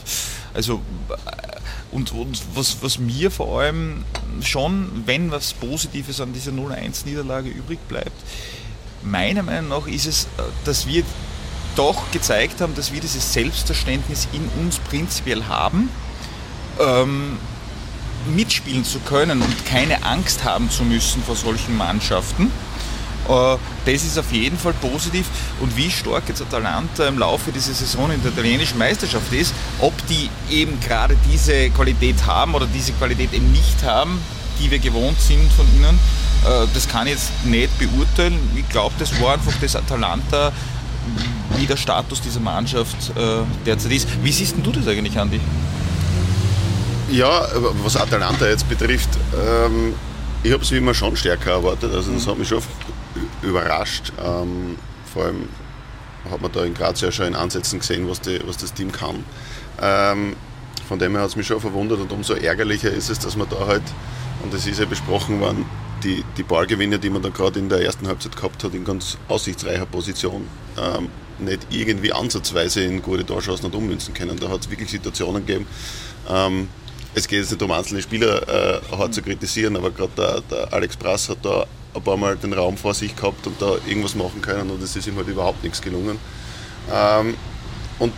[0.55, 4.05] also, äh, und, und was, was mir vor allem
[4.43, 8.13] schon, wenn was Positives an dieser 0-1-Niederlage übrig bleibt,
[9.03, 11.05] meiner Meinung nach ist es, äh, dass wir
[11.77, 15.89] doch gezeigt haben, dass wir dieses Selbstverständnis in uns prinzipiell haben,
[16.79, 17.39] ähm,
[18.35, 22.51] mitspielen zu können und keine Angst haben zu müssen vor solchen Mannschaften
[23.29, 25.27] das ist auf jeden Fall positiv.
[25.61, 29.95] Und wie stark jetzt Atalanta im Laufe dieser Saison in der italienischen Meisterschaft ist, ob
[30.09, 34.21] die eben gerade diese Qualität haben oder diese Qualität eben nicht haben,
[34.61, 35.99] die wir gewohnt sind von ihnen,
[36.45, 38.39] äh, das kann ich jetzt nicht beurteilen.
[38.57, 40.53] Ich glaube, das war einfach das Atalanta,
[41.57, 44.09] wie der Status dieser Mannschaft äh, derzeit ist.
[44.23, 45.41] Wie siehst du das eigentlich, Andi?
[47.11, 47.47] Ja,
[47.85, 49.95] was Atalanta jetzt betrifft, ähm,
[50.43, 51.95] ich habe es wie immer schon stärker erwartet.
[51.95, 52.63] Also das hat mich schon
[53.43, 54.13] überrascht.
[54.23, 54.77] Ähm,
[55.13, 55.49] vor allem
[56.31, 58.93] hat man da in Graz ja schon in Ansätzen gesehen, was, die, was das Team
[58.93, 59.25] kann.
[59.81, 60.37] Ähm,
[60.89, 63.49] von dem her hat es mich schon verwundert und umso ärgerlicher ist es, dass man
[63.49, 63.83] da halt,
[64.43, 65.65] und das ist ja besprochen worden,
[66.03, 69.17] die, die Ballgewinne, die man da gerade in der ersten Halbzeit gehabt hat, in ganz
[69.29, 74.39] aussichtsreicher Position, ähm, nicht irgendwie ansatzweise in gute Torschancen und ummünzen können.
[74.39, 75.67] Da hat es wirklich Situationen gegeben.
[76.29, 76.69] Ähm,
[77.15, 80.73] es geht jetzt nicht um einzelne Spieler äh, hart zu kritisieren, aber gerade der, der
[80.73, 84.15] Alex Brass hat da ein paar Mal den Raum vor sich gehabt und da irgendwas
[84.15, 86.19] machen können und es ist ihm halt überhaupt nichts gelungen.
[86.93, 87.35] Ähm,
[87.99, 88.13] und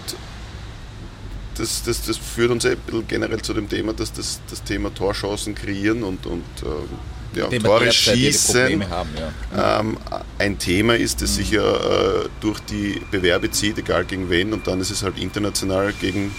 [1.57, 4.63] das, das, das führt uns eh ein bisschen generell zu dem Thema, dass das, das
[4.63, 9.11] Thema Torchancen kreieren und, und äh, ja, Tore schießen haben,
[9.55, 9.81] ja.
[9.81, 9.97] ähm,
[10.39, 11.35] ein Thema ist, das mhm.
[11.35, 15.19] sich ja äh, durch die Bewerbe zieht, egal gegen wen, und dann ist es halt
[15.19, 16.35] international gegen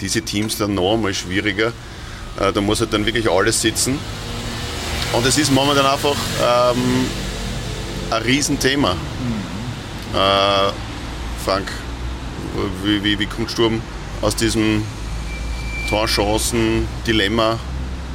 [0.00, 1.72] diese Teams dann noch einmal schwieriger.
[2.38, 3.98] Äh, da muss halt dann wirklich alles sitzen.
[5.12, 7.06] Und es ist momentan einfach ähm,
[8.10, 8.94] ein Riesenthema.
[8.94, 10.14] Mhm.
[10.14, 10.72] Äh,
[11.44, 11.70] Frank,
[12.84, 13.82] wie, wie, wie kommt Sturm
[14.22, 14.84] aus diesem
[15.88, 17.58] Torchancen-Dilemma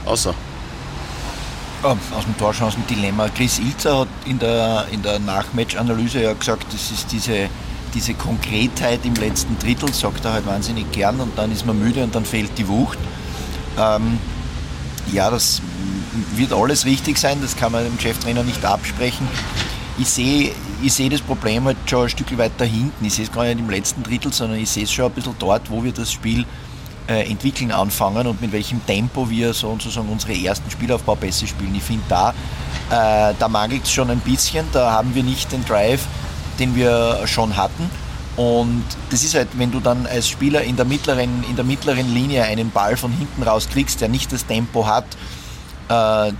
[0.06, 0.34] außer?
[1.84, 3.30] aus dem Torchancen-Dilemma.
[3.30, 7.48] Chris Ilzer hat in der, in der Nachmatch-Analyse ja gesagt, das ist diese,
[7.94, 12.04] diese Konkretheit im letzten Drittel, sagt er halt wahnsinnig gern und dann ist man müde
[12.04, 12.98] und dann fehlt die Wucht.
[13.78, 14.18] Ähm,
[15.12, 15.62] ja, das
[16.36, 19.28] wird alles richtig sein, das kann man dem Cheftrainer nicht absprechen.
[19.98, 20.52] Ich sehe
[20.82, 23.06] ich sehe das Problem halt schon ein Stück weiter hinten.
[23.06, 25.36] Ich sehe es gar nicht im letzten Drittel, sondern ich sehe es schon ein bisschen
[25.40, 26.46] dort, wo wir das Spiel
[27.08, 31.76] äh, entwickeln anfangen und mit welchem Tempo wir sozusagen unsere ersten Spielaufbaupässe spielen.
[31.76, 32.30] Ich finde, da,
[32.90, 36.06] äh, da mangelt es schon ein bisschen, da haben wir nicht den Drive,
[36.60, 37.90] den wir schon hatten.
[38.36, 42.14] Und das ist halt, wenn du dann als Spieler in der mittleren, in der mittleren
[42.14, 45.06] Linie einen Ball von hinten raus kriegst, der nicht das Tempo hat,
[45.90, 46.32] äh,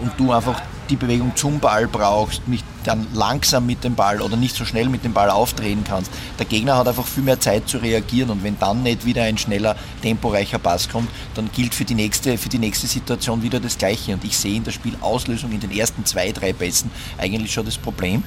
[0.00, 4.36] und du einfach die Bewegung zum Ball brauchst, nicht dann langsam mit dem Ball oder
[4.36, 6.10] nicht so schnell mit dem Ball aufdrehen kannst.
[6.38, 9.38] Der Gegner hat einfach viel mehr Zeit zu reagieren und wenn dann nicht wieder ein
[9.38, 13.78] schneller, temporeicher Pass kommt, dann gilt für die nächste, für die nächste Situation wieder das
[13.78, 14.12] Gleiche.
[14.12, 17.78] Und ich sehe in der Spielauslösung in den ersten zwei, drei Pässen eigentlich schon das
[17.78, 18.22] Problem.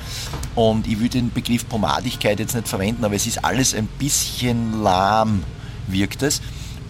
[0.55, 4.81] Und ich würde den Begriff Pomadigkeit jetzt nicht verwenden, aber es ist alles ein bisschen
[4.81, 5.43] lahm,
[5.87, 6.41] wirkt es.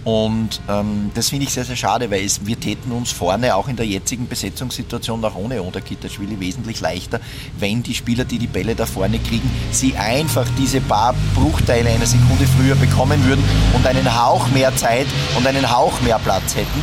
[0.07, 3.67] Und ähm, das finde ich sehr, sehr schade, weil es, wir täten uns vorne auch
[3.67, 7.19] in der jetzigen Besetzungssituation auch ohne Oderkitterschwili wesentlich leichter,
[7.59, 12.05] wenn die Spieler, die die Bälle da vorne kriegen, sie einfach diese paar Bruchteile einer
[12.05, 13.43] Sekunde früher bekommen würden
[13.73, 16.81] und einen Hauch mehr Zeit und einen Hauch mehr Platz hätten.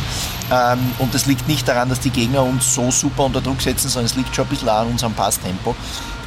[0.51, 3.89] Ähm, und das liegt nicht daran, dass die Gegner uns so super unter Druck setzen,
[3.89, 5.75] sondern es liegt schon ein bisschen an unserem Passtempo.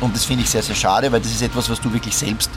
[0.01, 2.51] Und das finde ich sehr, sehr schade, weil das ist etwas, was du wirklich selbst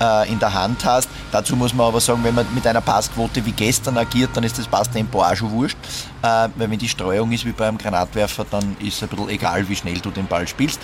[0.00, 1.08] äh, in der Hand hast.
[1.32, 4.58] Dazu muss man aber sagen, wenn man mit einer Passquote wie gestern agiert, dann ist
[4.58, 5.76] das Passtempo auch schon wurscht.
[6.22, 9.68] Äh, weil wenn die Streuung ist wie beim Granatwerfer, dann ist es ein bisschen egal,
[9.68, 10.80] wie schnell du den Ball spielst.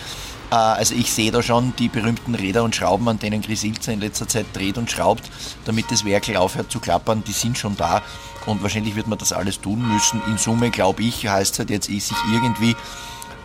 [0.50, 3.92] Äh, also ich sehe da schon die berühmten Räder und Schrauben, an denen Chris Ilzer
[3.92, 5.24] in letzter Zeit dreht und schraubt,
[5.64, 8.02] damit das Werkel aufhört zu klappern, die sind schon da.
[8.46, 10.20] Und wahrscheinlich wird man das alles tun müssen.
[10.28, 12.76] In Summe, glaube ich, heißt es halt jetzt, sich irgendwie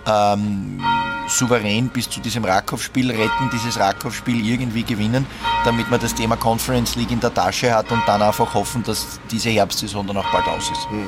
[0.06, 0.82] ähm,
[1.28, 5.26] souverän bis zu diesem Rakow-Spiel retten, dieses Rakow-Spiel irgendwie gewinnen,
[5.64, 9.20] damit man das Thema Conference League in der Tasche hat und dann einfach hoffen, dass
[9.30, 10.90] diese Herbstsaison dann auch bald aus ist.
[10.90, 11.08] Hm.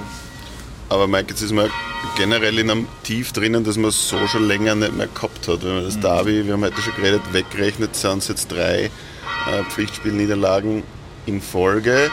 [0.89, 1.69] Aber Mike, jetzt ist man
[2.17, 5.63] generell in einem Tief drinnen, das man so schon länger nicht mehr gehabt hat.
[5.63, 6.01] Wenn man das mhm.
[6.01, 10.83] Derby, wir haben heute schon geredet, wegrechnet, sind es jetzt drei äh, Pflichtspielniederlagen
[11.25, 12.11] in Folge.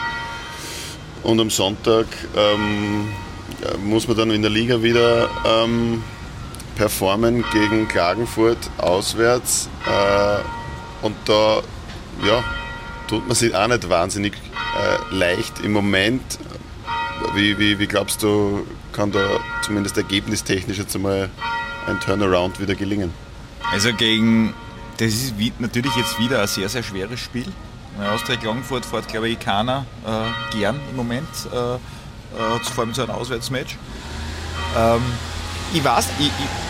[1.23, 2.05] Und am Sonntag
[2.37, 3.09] ähm,
[3.83, 6.01] muss man dann in der Liga wieder ähm,
[6.79, 9.67] performen gegen Klagenfurt auswärts.
[9.85, 11.61] Äh, und da
[12.25, 12.41] ja,
[13.09, 16.39] tut man sich auch nicht wahnsinnig äh, leicht im Moment.
[17.35, 21.29] Wie, wie, wie glaubst du, kann da zumindest ergebnistechnisch jetzt einmal
[21.85, 23.13] ein Turnaround wieder gelingen?
[23.73, 24.53] Also gegen,
[24.99, 27.51] das ist natürlich jetzt wieder ein sehr, sehr schweres Spiel.
[28.09, 31.79] Austria Klagenfurt fährt, glaube ich, keiner äh, gern im Moment, äh, äh,
[32.73, 33.75] vor allem zu einem Auswärtsmatch.
[34.77, 35.01] Ähm,
[35.73, 36.68] ich weiß, ich, ich,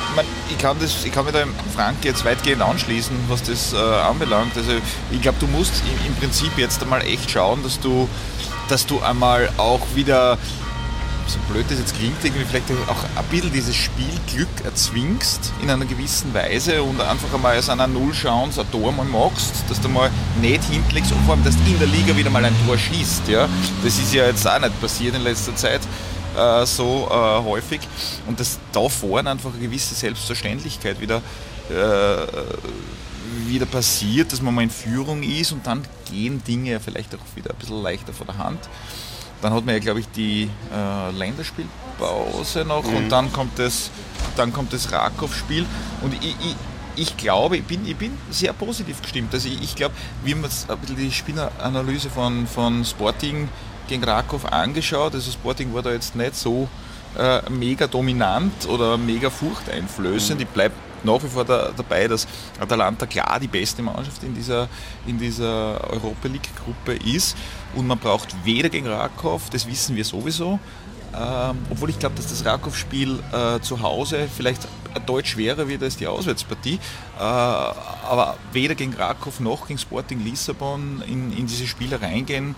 [0.50, 1.44] ich, kann das, ich kann mich da
[1.76, 4.56] Frank jetzt weitgehend anschließen, was das äh, anbelangt.
[4.56, 4.72] Also
[5.12, 8.10] ich glaube, du musst im, im, Prinzip jetzt einmal echt schauen, dass du,
[8.68, 10.38] dass du einmal auch wieder,
[11.28, 15.86] so blöd das jetzt klingt, irgendwie vielleicht auch ein bisschen dieses Spielglück erzwingst in einer
[15.86, 20.10] gewissen Weise und einfach einmal aus einer Null-Chance ein Tor mal machst, dass du mal
[20.42, 23.28] nicht hinlegst und vor allem, dass du in der Liga wieder mal ein Tor schießt.
[23.28, 23.48] Ja?
[23.84, 25.82] Das ist ja jetzt auch nicht passiert in letzter Zeit
[26.38, 27.82] äh, so äh, häufig
[28.28, 31.22] und dass da vorne einfach eine gewisse Selbstverständlichkeit wieder,
[31.70, 32.28] äh,
[33.48, 37.36] wieder passiert, dass man mal in Führung ist und dann gehen Dinge ja vielleicht auch
[37.36, 38.60] wieder ein bisschen leichter vor der Hand.
[39.42, 42.96] Dann hat man ja, glaube ich, die äh, Länderspielpause noch mhm.
[42.96, 43.90] und dann kommt das,
[44.36, 45.66] dann kommt das Rakow-Spiel
[46.02, 46.56] und ich, ich
[47.00, 49.34] ich glaube, ich bin, ich bin sehr positiv gestimmt.
[49.34, 53.48] Also ich, ich glaube, ein bisschen die Spielanalyse von, von Sporting
[53.90, 55.14] gegen Rakow angeschaut.
[55.14, 56.70] Also Sporting war da jetzt nicht so
[57.18, 60.40] äh, mega dominant oder mega furchteinflößend.
[60.40, 60.46] Mhm.
[60.46, 62.28] Ich bleibe nach wie vor da, dabei, dass
[62.60, 64.68] Atalanta klar die beste Mannschaft in dieser,
[65.08, 67.36] in dieser Europa League-Gruppe ist.
[67.76, 70.60] Und man braucht weder gegen Rakow, das wissen wir sowieso,
[71.16, 74.68] ähm, obwohl ich glaube, dass das Rakow-Spiel äh, zu Hause vielleicht
[75.06, 76.80] deutlich schwerer wird als die Auswärtspartie.
[77.18, 82.56] Äh, aber weder gegen Rakow noch gegen Sporting Lissabon in, in diese Spiele reingehen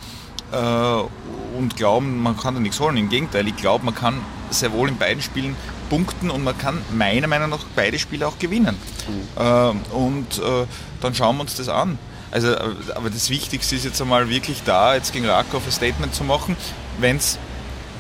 [0.52, 2.98] äh, und glauben, man kann da nichts holen.
[2.98, 5.56] Im Gegenteil, ich glaube, man kann sehr wohl in beiden Spielen
[5.90, 8.78] punkten und man kann meiner Meinung nach beide Spiele auch gewinnen.
[9.08, 9.82] Mhm.
[9.92, 10.66] und äh,
[11.02, 11.98] dann schauen wir uns das an.
[12.32, 12.56] Also,
[12.96, 16.56] aber das Wichtigste ist jetzt einmal wirklich da, jetzt gegen Rakow ein Statement zu machen.
[16.98, 17.38] Wenn es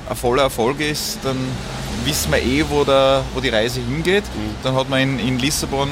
[0.10, 1.38] ein voller Erfolg ist, dann
[2.06, 4.24] wissen wir eh, wo, der, wo die Reise hingeht.
[4.24, 4.56] Mhm.
[4.64, 5.90] Dann hat man in, in Lissabon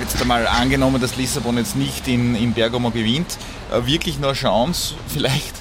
[0.00, 3.38] jetzt einmal angenommen, dass Lissabon jetzt nicht in, in Bergamo gewinnt,
[3.70, 5.54] äh, wirklich nur eine Chance, vielleicht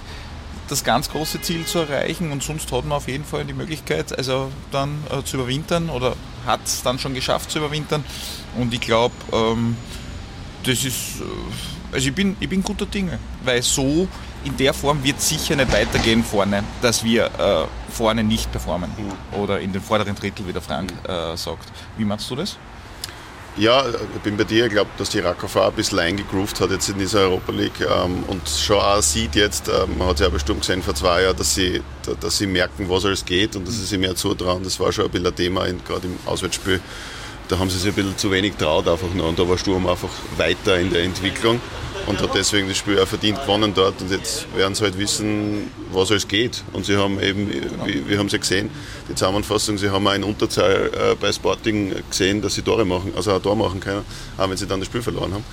[0.69, 4.17] das ganz große Ziel zu erreichen und sonst hat man auf jeden Fall die Möglichkeit,
[4.17, 8.03] also dann äh, zu überwintern oder hat es dann schon geschafft zu überwintern
[8.57, 9.75] und ich glaube, ähm,
[10.63, 14.07] das ist, äh, also ich bin, ich bin guter Dinge, weil so
[14.45, 19.39] in der Form wird sicher nicht weitergehen vorne, dass wir äh, vorne nicht performen mhm.
[19.39, 21.67] oder in den vorderen Drittel, wie der Frank äh, sagt.
[21.97, 22.57] Wie machst du das?
[23.57, 24.65] Ja, ich bin bei dir.
[24.65, 27.81] Ich glaube, dass die Rakow auch ein bisschen eingegroovt hat jetzt in dieser Europa League
[27.81, 31.23] ähm, und schon auch sieht jetzt, äh, man hat es ja bestimmt gesehen vor zwei
[31.23, 31.81] Jahren, dass sie,
[32.21, 34.63] dass sie merken, was alles geht und dass sie sich mehr zutrauen.
[34.63, 36.79] Das war schon ein bisschen ein Thema, gerade im Auswärtsspiel.
[37.49, 39.87] Da haben sie sich ein bisschen zu wenig traut einfach noch und da war Sturm
[39.87, 41.59] einfach weiter in der Entwicklung
[42.07, 44.01] und hat deswegen das Spiel auch verdient gewonnen dort.
[44.01, 46.63] Und jetzt werden sie halt wissen, was alles geht.
[46.73, 47.49] Und sie haben eben,
[47.85, 48.69] wie, wir haben es ja gesehen,
[49.07, 53.13] die Zusammenfassung, sie haben auch in Unterzahl äh, bei Sporting gesehen, dass sie Tore machen,
[53.15, 54.05] also ein Tor machen können,
[54.37, 55.43] auch wenn sie dann das Spiel verloren haben.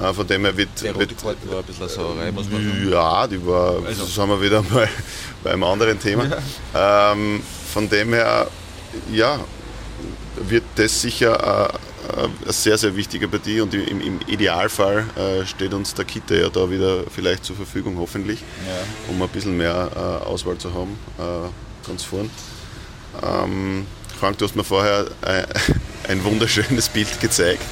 [0.00, 0.68] Äh, von dem her wird.
[0.82, 2.90] Der rote Karte war ein bisschen eine Sauerei, muss man sagen.
[2.90, 4.04] Ja, die war, also.
[4.04, 4.88] das haben wir wieder mal
[5.44, 6.26] bei einem anderen Thema.
[6.74, 7.12] Ja.
[7.12, 8.48] Ähm, von dem her,
[9.12, 9.40] ja,
[10.36, 15.74] wird das sicher äh, eine sehr, sehr wichtige Partie und im, im Idealfall äh, steht
[15.74, 19.12] uns der Kita ja da wieder vielleicht zur Verfügung, hoffentlich, ja.
[19.12, 20.98] um ein bisschen mehr äh, Auswahl zu haben,
[21.86, 22.30] ganz vorn.
[23.22, 23.86] Ähm,
[24.18, 25.06] Frank, du hast mir vorher
[26.08, 27.62] ein wunderschönes Bild gezeigt.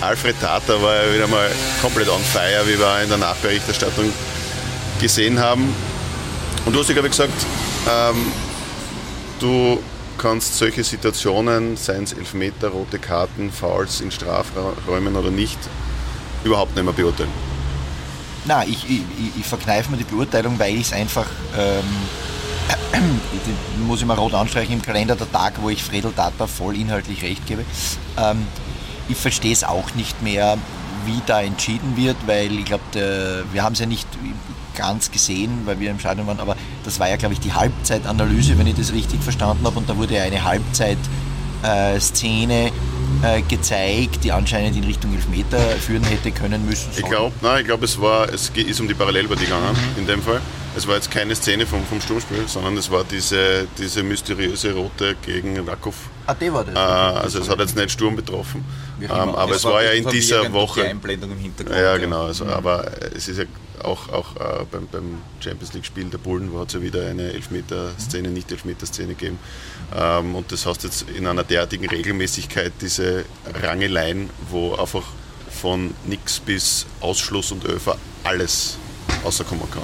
[0.00, 4.12] Alfred Tata war ja wieder mal komplett on fire, wie wir in der Nachberichterstattung
[5.00, 5.74] gesehen haben.
[6.66, 7.32] Und du hast ja, glaube ich, gesagt,
[7.88, 8.26] ähm,
[9.40, 9.82] du
[10.18, 15.58] kannst solche Situationen, seien es Elfmeter, rote Karten, Fouls in Strafräumen oder nicht,
[16.44, 17.30] überhaupt nicht mehr beurteilen.
[18.44, 19.02] Nein, ich, ich,
[19.38, 21.26] ich verkneife mir die Beurteilung, weil ich es einfach,
[21.58, 23.10] ähm,
[23.86, 27.22] muss ich mal rot anstreichen, im Kalender der Tag, wo ich Fredel Data voll inhaltlich
[27.22, 27.64] recht gebe.
[28.16, 28.46] Ähm,
[29.08, 30.58] ich verstehe es auch nicht mehr,
[31.04, 34.08] wie da entschieden wird, weil ich glaube, wir haben es ja nicht
[34.76, 38.58] ganz gesehen, weil wir im Stadion waren, aber das war ja, glaube ich, die Halbzeitanalyse,
[38.58, 39.78] wenn ich das richtig verstanden habe.
[39.78, 42.70] Und da wurde eine Halbzeitszene
[43.22, 46.90] äh, gezeigt, die anscheinend in Richtung Elfmeter führen hätte können müssen.
[46.96, 50.00] Ich glaube, nein, ich glaube, es war, es ist um die Parallelpartie gegangen mhm.
[50.00, 50.40] in dem Fall.
[50.76, 55.16] Es war jetzt keine Szene vom, vom Sturmspiel, sondern es war diese, diese mysteriöse Rote
[55.24, 55.94] gegen Rakov.
[56.26, 56.74] Ah, die war das.
[56.74, 58.62] Äh, also es hat jetzt nicht Sturm betroffen,
[59.00, 60.82] ähm, aber es, es war, war ja in dieser Woche.
[60.82, 61.78] Die Einblendung im Hintergrund.
[61.78, 62.26] Ja, genau.
[62.26, 62.50] Also, mhm.
[62.50, 62.84] Aber
[63.14, 63.44] es ist ja
[63.86, 68.28] auch, auch äh, beim, beim, Champions League-Spiel der Bullen hat es ja wieder eine Elfmeter-Szene,
[68.28, 69.38] nicht Elfmeter-Szene gegeben.
[69.96, 73.24] Ähm, und das heißt jetzt in einer derartigen Regelmäßigkeit diese
[73.62, 75.04] Rangeleien, wo einfach
[75.50, 78.78] von nix bis Ausschluss und Öfer alles
[79.24, 79.82] rauskommen kann.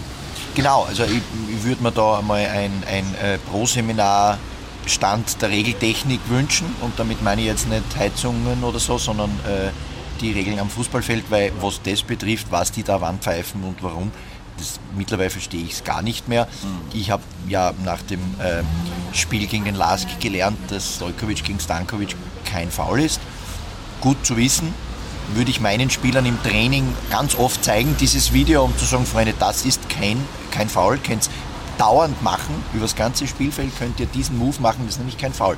[0.55, 4.39] Genau, also ich, ich würde mir da einmal ein, ein äh, Pro-Seminar
[4.87, 9.71] Stand der Regeltechnik wünschen und damit meine ich jetzt nicht Heizungen oder so, sondern äh,
[10.23, 14.11] die Regeln am Fußballfeld, weil was das betrifft, was die da wann pfeifen und warum,
[14.57, 16.47] das, mittlerweile verstehe ich es gar nicht mehr.
[16.47, 16.99] Mhm.
[16.99, 18.63] Ich habe ja nach dem äh,
[19.15, 23.21] Spiel gegen den Lask gelernt, dass Stojkovic gegen Stankovic kein Foul ist.
[24.01, 24.73] Gut zu wissen,
[25.35, 29.35] würde ich meinen Spielern im Training ganz oft zeigen, dieses Video, um zu sagen, Freunde,
[29.39, 30.19] das ist kein,
[30.51, 31.29] kein Foul, könnt
[31.79, 35.33] dauernd machen, über das ganze Spielfeld könnt ihr diesen Move machen, das ist nämlich kein
[35.33, 35.57] Foul.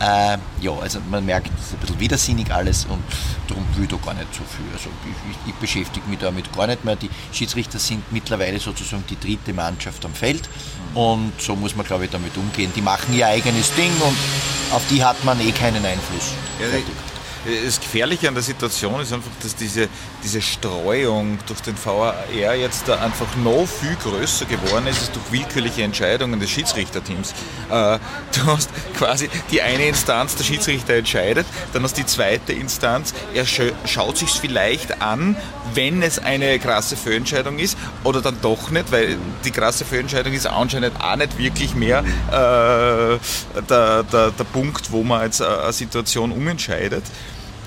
[0.00, 3.02] Äh, ja, also man merkt, es ist ein bisschen widersinnig alles und
[3.48, 4.66] darum will ich da gar nicht so viel.
[4.72, 4.90] Also
[5.30, 6.96] ich, ich, beschäftige mich damit gar nicht mehr.
[6.96, 10.48] Die Schiedsrichter sind mittlerweile sozusagen die dritte Mannschaft am Feld
[10.94, 12.72] und so muss man, glaube ich, damit umgehen.
[12.74, 14.16] Die machen ihr eigenes Ding und
[14.74, 16.32] auf die hat man eh keinen Einfluss.
[16.60, 16.66] Ja,
[17.44, 19.88] das Gefährliche an der Situation ist einfach, dass diese,
[20.22, 25.32] diese Streuung durch den VAR jetzt da einfach noch viel größer geworden ist, als durch
[25.32, 27.32] willkürliche Entscheidungen des Schiedsrichterteams.
[27.70, 27.98] Äh,
[28.34, 33.44] du hast quasi die eine Instanz, der Schiedsrichter entscheidet, dann hast die zweite Instanz, er
[33.46, 35.36] schaut sich vielleicht an,
[35.74, 40.46] wenn es eine krasse Fehlentscheidung ist oder dann doch nicht, weil die krasse Fehlentscheidung ist
[40.46, 43.18] anscheinend auch nicht wirklich mehr äh,
[43.68, 47.04] der, der, der Punkt, wo man jetzt eine Situation umentscheidet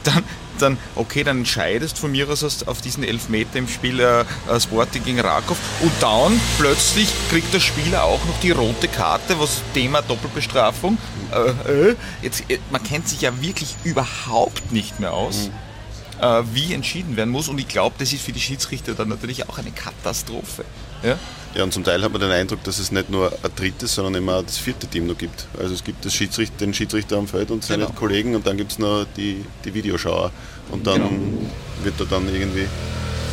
[0.05, 0.23] dann,
[0.59, 5.03] dann, okay, dann entscheidest von mir aus auf diesen Elfmeter im Spiel äh, äh, Sporting
[5.03, 10.01] gegen Rakov und dann plötzlich kriegt der Spieler auch noch die rote Karte, was Thema
[10.01, 10.97] Doppelbestrafung.
[11.31, 15.49] Äh, äh, jetzt, äh, man kennt sich ja wirklich überhaupt nicht mehr aus.
[15.49, 16.21] Mhm.
[16.21, 19.49] Äh, wie entschieden werden muss und ich glaube, das ist für die Schiedsrichter dann natürlich
[19.49, 20.63] auch eine Katastrophe.
[21.05, 21.17] Ja?
[21.55, 24.15] Ja, und zum Teil hat man den Eindruck, dass es nicht nur ein drittes, sondern
[24.15, 25.47] immer das vierte Team noch gibt.
[25.57, 27.97] Also es gibt Schiedsrichter, den Schiedsrichter am Feld und seine genau.
[27.97, 30.31] Kollegen und dann gibt es noch die, die Videoschauer.
[30.71, 31.83] Und dann genau.
[31.83, 32.67] wird da dann irgendwie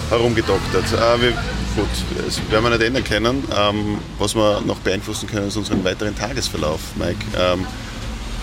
[0.08, 0.84] herumgedoktert.
[0.92, 1.30] Äh, wir,
[1.74, 1.88] gut,
[2.24, 3.44] das werden wir nicht ändern können.
[3.56, 7.24] Ähm, was wir noch beeinflussen können, ist unseren weiteren Tagesverlauf, Mike.
[7.36, 7.66] Ähm,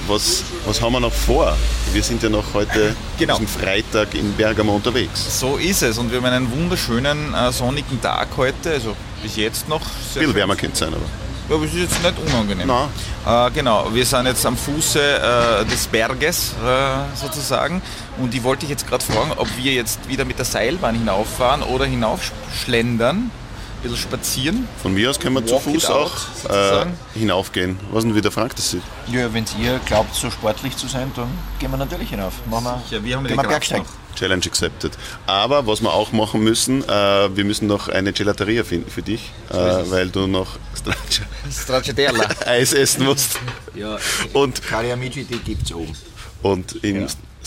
[0.10, 1.56] was, was haben wir noch vor?
[1.94, 3.38] Wir sind ja noch heute, genau.
[3.38, 5.40] diesen Freitag in Bergamo unterwegs.
[5.40, 9.70] So ist es und wir haben einen wunderschönen äh, sonnigen Tag heute, also bis jetzt
[9.70, 9.82] noch.
[9.82, 11.56] Ein bisschen wärmer könnte es sein, aber.
[11.56, 12.70] aber es ist jetzt nicht unangenehm.
[12.70, 17.82] Äh, genau, wir sind jetzt am Fuße äh, des Berges äh, sozusagen
[18.18, 21.62] und ich wollte dich jetzt gerade fragen, ob wir jetzt wieder mit der Seilbahn hinauffahren
[21.62, 23.32] oder hinaufschlendern
[23.80, 24.68] ein bisschen spazieren.
[24.82, 26.12] Von mir aus können wir zu Fuß out,
[26.46, 26.86] auch äh,
[27.18, 27.80] hinaufgehen.
[27.92, 28.82] Was denn wie der Frank das sieht?
[29.12, 32.34] Ja, wenn ihr glaubt, so sportlich zu sein, dann gehen wir natürlich hinauf.
[32.50, 33.86] Machen wir, Ja, wir haben gehen die wir Bergsteigen.
[34.16, 34.98] Challenge accepted.
[35.28, 39.32] Aber was wir auch machen müssen, äh, wir müssen noch eine Gelateria finden für dich,
[39.50, 42.28] äh, weil du noch Straccia Stracciatella.
[42.46, 43.40] Eis essen musst.
[43.76, 43.98] Ja,
[44.34, 45.96] Und, Kali Amici, die gibt es oben.
[46.42, 46.84] und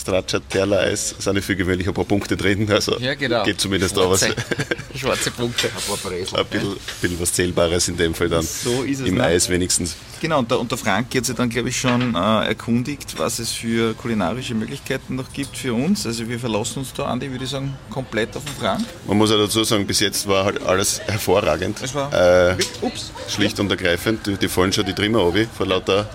[0.07, 2.69] im Stracciatella Eis sind ja für gewöhnlich ein paar Punkte drin.
[2.71, 3.43] Also Ja, genau.
[3.43, 4.21] geht zumindest da was.
[4.21, 4.35] Schwarze,
[4.95, 5.67] schwarze Punkte.
[5.67, 8.43] Ein bisschen, bisschen was Zählbares in dem Fall dann.
[8.43, 9.23] So ist es, Im ne?
[9.23, 9.95] Eis wenigstens.
[10.21, 13.39] Genau, und der, und der Frank hat sich dann, glaube ich, schon äh, erkundigt, was
[13.39, 16.05] es für kulinarische Möglichkeiten noch gibt für uns.
[16.05, 18.85] Also wir verlassen uns da, Andi, würde ich sagen, komplett auf den Frank.
[19.07, 21.77] Man muss ja dazu sagen, bis jetzt war halt alles hervorragend.
[21.81, 23.11] Es war äh, Ups.
[23.29, 24.25] schlicht und ergreifend.
[24.25, 26.09] Die, die fallen schon die Trimmer vor lauter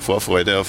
[0.00, 0.68] Vorfreude auf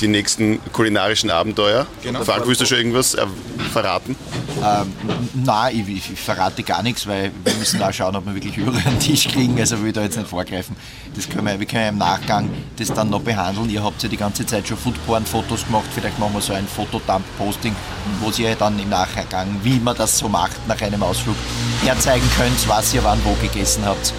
[0.00, 1.86] die nächsten kulinarischen Abenteuer.
[2.02, 2.24] Genau.
[2.24, 3.26] Frank, willst du schon irgendwas äh,
[3.72, 4.16] verraten?
[4.62, 4.92] Ähm,
[5.34, 8.72] nein, ich, ich verrate gar nichts, weil wir müssen da schauen, ob wir wirklich über
[8.72, 9.58] den Tisch kriegen.
[9.58, 10.76] Also will ich da jetzt nicht vorgreifen.
[11.14, 13.70] Das können wir, wir können ja im Nachgang das dann noch behandeln.
[13.70, 15.86] Ihr habt ja die ganze Zeit schon Foodporn-Fotos gemacht.
[15.94, 17.74] Vielleicht machen wir so ein Fotodump-Posting,
[18.20, 21.36] wo ihr dann im Nachgang, wie man das so macht, nach einem Ausflug
[21.84, 24.12] herzeigen könnt, was ihr wann wo gegessen habt.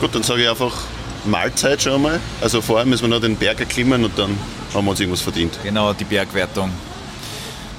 [0.00, 0.72] Gut, dann sage ich einfach
[1.26, 2.20] Mahlzeit schon einmal.
[2.40, 4.38] Also vorher müssen wir noch den Berg erklimmen und dann
[4.74, 5.58] haben wir uns irgendwas verdient.
[5.62, 6.70] Genau, die Bergwertung.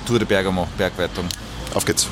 [0.05, 1.25] Tour de Bergamo, Bergwertung.
[1.73, 2.07] Auf geht's.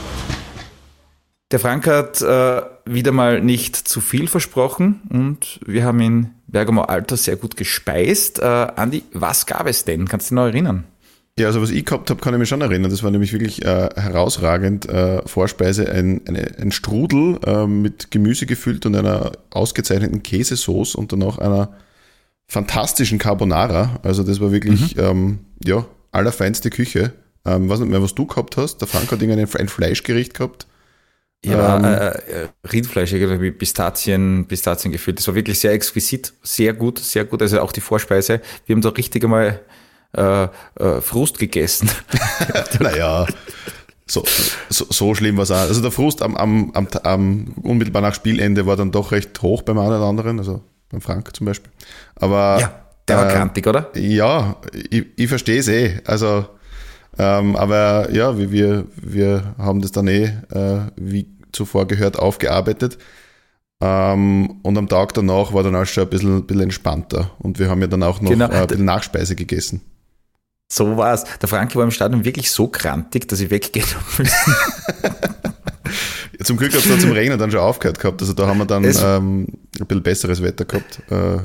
[1.52, 6.84] Der Frank hat äh, wieder mal nicht zu viel versprochen und wir haben in Bergamo
[6.84, 8.40] Alto sehr gut gespeist.
[8.40, 10.08] Äh, Andi, was gab es denn?
[10.08, 10.84] Kannst du dich noch erinnern?
[11.40, 12.92] Ja, also was ich gehabt habe, kann ich mich schon erinnern.
[12.92, 14.88] Das war nämlich wirklich äh, herausragend.
[14.90, 21.14] Äh, Vorspeise, ein, eine, ein Strudel äh, mit Gemüse gefüllt und einer ausgezeichneten Käsesauce und
[21.14, 21.74] dann auch einer
[22.50, 24.00] fantastischen Carbonara.
[24.04, 27.14] Also das war wirklich, ähm, ja, allerfeinste Küche.
[27.46, 28.80] Ähm, weiß nicht mehr, was du gehabt hast.
[28.82, 30.66] Der Frank hat irgendein ein Fleischgericht gehabt.
[31.46, 35.20] Ja, Ähm, äh, äh, Rindfleisch, irgendwie Pistazien, Pistazien gefüllt.
[35.20, 37.42] Das war wirklich sehr exquisit, sehr gut, sehr gut.
[37.42, 38.42] Also auch die Vorspeise.
[38.66, 39.62] Wir haben da richtig einmal
[40.18, 41.90] äh, äh, Frust gegessen.
[42.80, 43.28] Naja,
[44.08, 44.24] so,
[44.70, 45.58] so, so schlimm war es auch.
[45.58, 49.62] Also der Frust am, am, am, am unmittelbar nach Spielende war dann doch recht hoch
[49.62, 51.72] beim einen oder anderen, also beim Frank zum Beispiel.
[52.16, 52.72] Aber ja,
[53.08, 53.90] der war äh, krantig, oder?
[53.96, 56.02] Ja, ich, ich verstehe es eh.
[56.06, 56.46] Also,
[57.18, 62.98] ähm, aber ja, wir, wir, wir haben das dann eh, äh, wie zuvor gehört, aufgearbeitet.
[63.82, 67.32] Ähm, und am Tag danach war dann auch schon ein bisschen, bisschen entspannter.
[67.40, 68.50] Und wir haben ja dann auch noch Genau.
[68.50, 69.82] äh, ein bisschen Nachspeise gegessen.
[70.72, 71.24] So war's.
[71.42, 74.56] Der Frank war im Stadion wirklich so krantig, dass ich weggehen habe müssen.
[76.44, 78.22] Zum Glück hat es da zum Regnen dann schon aufgehört gehabt.
[78.22, 79.48] Also da haben wir dann Es- ähm,
[79.80, 81.02] ein bisschen besseres Wetter gehabt.
[81.10, 81.40] Äh,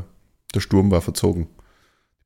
[0.55, 1.49] der Sturm war verzogen.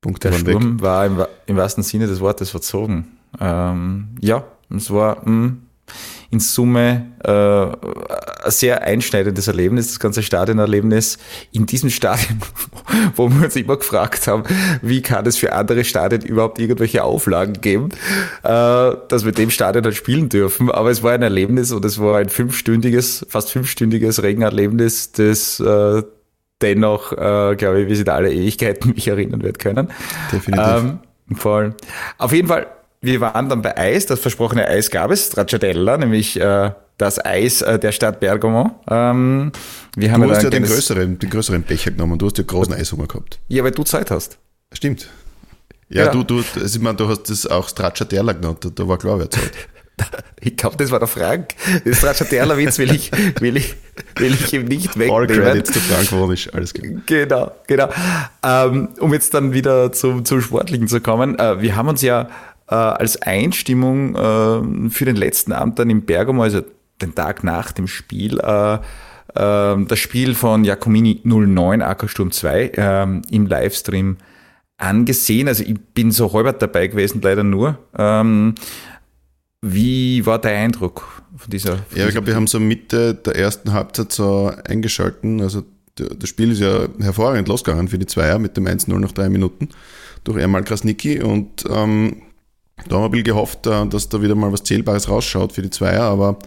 [0.01, 0.57] Punkte Der waren weg.
[0.57, 3.19] Sturm war im, im wahrsten Sinne des Wortes verzogen.
[3.41, 4.45] Ähm, ja,
[4.75, 5.57] es war mh,
[6.31, 11.19] in Summe äh, ein sehr einschneidendes Erlebnis, das ganze Stadionerlebnis.
[11.53, 12.41] In diesem Stadion,
[13.17, 14.45] wo wir uns immer gefragt haben,
[14.83, 17.89] wie kann es für andere Stadien überhaupt irgendwelche Auflagen geben,
[18.43, 18.49] äh,
[19.09, 20.71] dass wir dem Stadion dann spielen dürfen.
[20.71, 26.03] Aber es war ein Erlebnis und es war ein fünfstündiges, fast fünfstündiges Regenerlebnis, das äh,
[26.61, 29.89] dennoch, äh, glaube ich, wir sind alle Ewigkeiten mich erinnern wird können.
[30.33, 30.67] Definitiv.
[30.67, 30.99] Ähm,
[31.37, 31.75] voll.
[32.19, 32.67] Auf jeden Fall,
[33.01, 37.63] wir waren dann bei Eis, das versprochene Eis gab es, Stracciatella, nämlich äh, das Eis
[37.63, 38.81] äh, der Stadt Bergamo.
[38.91, 39.53] Ähm,
[39.97, 42.19] wir haben Du hast ja den größeren, den größeren Becher genommen.
[42.19, 43.39] Du hast ja großen Eishunger gehabt.
[43.49, 44.39] Ja, weil du Zeit hast.
[44.73, 45.09] Stimmt.
[45.89, 46.11] Ja, Ja.
[46.11, 48.59] du, du, also ich meine, du hast das auch Stracciatella genannt.
[48.65, 49.53] Da- Da war klar, wer zahlt.
[50.41, 51.49] Ich glaube, das war der Frank.
[51.85, 53.75] Den Stracciatella-Witz will ich, will, ich,
[54.17, 55.43] will ich ihm nicht All wegnehmen.
[55.45, 56.55] credits to Frank Wonisch.
[56.55, 56.93] Alles klar.
[57.07, 57.89] Genau, genau.
[58.45, 61.37] Ähm, um jetzt dann wieder zum, zum Sportlichen zu kommen.
[61.41, 62.29] Äh, wir haben uns ja
[62.69, 66.63] äh, als Einstimmung äh, für den letzten Abend dann in Bergamo, also
[67.01, 68.79] den Tag nach dem Spiel, äh, äh,
[69.35, 74.17] das Spiel von Jacomini 09 AK Sturm 2 ähm, im Livestream
[74.77, 75.49] angesehen.
[75.49, 77.79] Also ich bin so halbert dabei gewesen, leider nur.
[77.97, 78.55] Ähm,
[79.61, 81.79] wie war dein Eindruck von dieser?
[81.79, 85.41] Von Ja, ich glaube, wir haben so Mitte der ersten Halbzeit so eingeschalten.
[85.41, 85.65] Also
[85.97, 89.71] das Spiel ist ja hervorragend losgegangen für die Zweier mit dem 1-0 nach drei Minuten
[90.23, 92.23] durch Ermal Krasnicki und ähm,
[92.89, 95.63] da haben wir ein bisschen gehofft, äh, dass da wieder mal was Zählbares rausschaut für
[95.63, 96.39] die Zweier, aber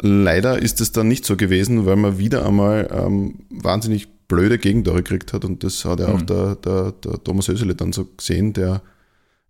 [0.00, 5.02] leider ist es dann nicht so gewesen, weil man wieder einmal ähm, wahnsinnig blöde Gegentore
[5.02, 8.52] gekriegt hat und das hat ja auch der, der, der Thomas Hösele dann so gesehen,
[8.52, 8.82] der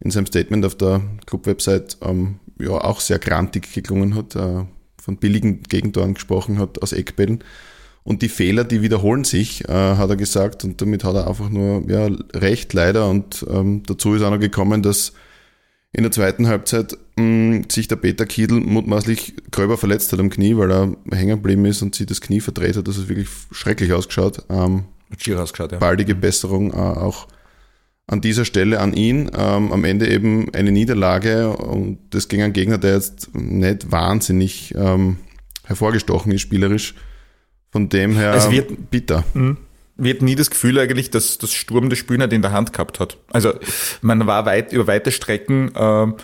[0.00, 4.64] in seinem Statement auf der Club-Website ähm, ja auch sehr grantig geklungen hat, äh,
[5.00, 7.44] von billigen Gegentoren gesprochen hat aus Eckbällen.
[8.02, 10.64] Und die Fehler, die wiederholen sich, äh, hat er gesagt.
[10.64, 13.08] Und damit hat er einfach nur ja, recht, leider.
[13.08, 15.12] Und ähm, dazu ist auch noch gekommen, dass
[15.96, 20.54] in der zweiten Halbzeit mh, sich der Peter Kiedl mutmaßlich gröber verletzt hat am Knie,
[20.58, 22.86] weil er hängen geblieben ist und sich das Knie verdreht hat.
[22.86, 24.44] Das ist wirklich schrecklich ausgeschaut.
[24.50, 24.84] Ähm,
[25.16, 25.78] Schier ausgeschaut, ja.
[25.78, 27.28] baldige Besserung äh, auch
[28.06, 29.30] an dieser Stelle an ihn.
[29.34, 34.74] Ähm, am Ende eben eine Niederlage und das gegen einen Gegner, der jetzt nicht wahnsinnig
[34.76, 35.16] ähm,
[35.64, 36.94] hervorgestochen ist, spielerisch.
[37.70, 39.24] Von dem her Es wird- bitter.
[39.96, 43.16] Wird nie das Gefühl eigentlich, dass das Sturm Spiel nicht in der Hand gehabt hat.
[43.32, 43.54] Also
[44.02, 46.16] man war weit über weite Strecken, ähm,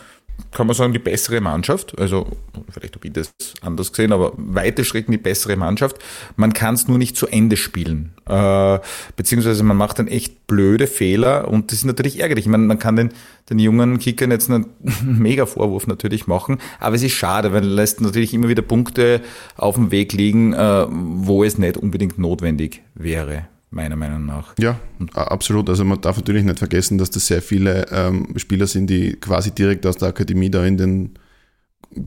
[0.51, 1.99] kann man sagen, die bessere Mannschaft.
[1.99, 2.27] Also
[2.71, 5.97] vielleicht habe ich das anders gesehen, aber weite Strecken die bessere Mannschaft.
[6.37, 8.13] Man kann es nur nicht zu Ende spielen.
[8.27, 8.79] Äh,
[9.17, 12.47] beziehungsweise man macht dann echt blöde Fehler und das ist natürlich ärgerlich.
[12.47, 13.11] Ich meine, man kann den,
[13.49, 14.67] den jungen Kickern jetzt einen
[15.05, 19.23] mega Vorwurf natürlich machen, aber es ist schade, weil er lässt natürlich immer wieder Punkte
[19.57, 24.55] auf dem Weg liegen, äh, wo es nicht unbedingt notwendig wäre, meiner Meinung nach.
[24.59, 24.79] Ja,
[25.15, 25.69] absolut.
[25.69, 29.51] Also man darf natürlich nicht vergessen, dass das sehr viele ähm, Spieler sind, die quasi
[29.51, 31.11] direkt aus der Akademie da in den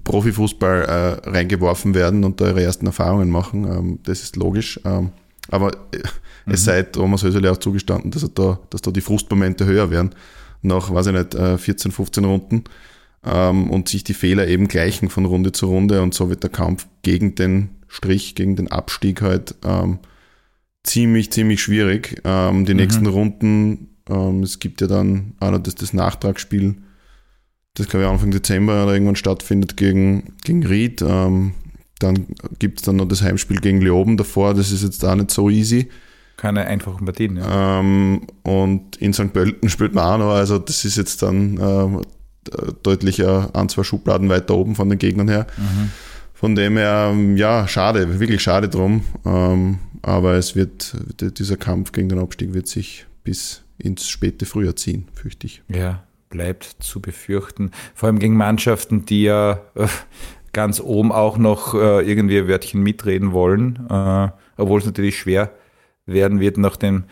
[0.03, 3.66] Profifußball äh, reingeworfen werden und da ihre ersten Erfahrungen machen.
[3.66, 4.80] Ähm, das ist logisch.
[4.86, 5.11] Ähm,
[5.49, 5.99] aber äh,
[6.47, 10.11] es sei Thomas Hösele auch zugestanden, dass, er da, dass da die Frustmomente höher werden,
[10.61, 12.63] nach, weiß ich nicht, äh, 14, 15 Runden
[13.24, 16.49] ähm, und sich die Fehler eben gleichen von Runde zu Runde und so wird der
[16.49, 19.99] Kampf gegen den Strich, gegen den Abstieg halt ähm,
[20.86, 22.21] ziemlich, ziemlich schwierig.
[22.23, 26.75] Ähm, die nächsten Runden, ähm, es gibt ja dann auch noch das, das Nachtragsspiel,
[27.73, 31.01] das glaube ich Anfang Dezember oder irgendwann stattfindet gegen, gegen Ried.
[31.01, 31.53] Ähm,
[31.99, 32.27] dann
[32.59, 35.49] gibt es dann noch das Heimspiel gegen Leoben davor, das ist jetzt auch nicht so
[35.49, 35.89] easy.
[36.38, 37.79] Keine einfachen Partien, ja.
[37.79, 39.31] Ähm, und in St.
[39.33, 42.03] Pölten spielt man auch noch, also das ist jetzt dann äh,
[42.83, 45.47] deutlicher ein, zwei Schubladen weiter oben von den Gegnern her.
[46.33, 49.03] Von dem her, ähm, ja, schade, wirklich schade drum.
[49.25, 54.76] Ähm, aber es wird, dieser Kampf gegen den Abstieg wird sich bis ins späte Frühjahr
[54.76, 55.64] ziehen, fürchte ich.
[55.68, 57.72] Ja, bleibt zu befürchten.
[57.95, 59.88] Vor allem gegen Mannschaften, die ja äh,
[60.53, 65.51] ganz oben auch noch äh, irgendwie ein Wörtchen mitreden wollen, äh, obwohl es natürlich schwer
[66.06, 67.06] werden wird, nachdem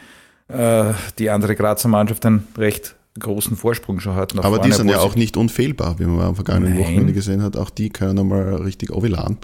[1.17, 4.37] die andere Grazer Mannschaft einen recht großen Vorsprung schon hat.
[4.37, 6.77] Aber die vorne, sind wo ja auch nicht unfehlbar, wie man am vergangenen.
[6.77, 7.57] Wochenende gesehen hat.
[7.57, 9.37] Auch die können einmal richtig overladen,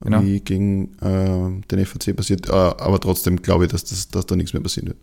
[0.00, 0.22] Genau.
[0.22, 2.48] wie gegen äh, den FAC passiert.
[2.48, 4.98] Äh, aber trotzdem glaube ich, dass, das, dass da nichts mehr passieren wird.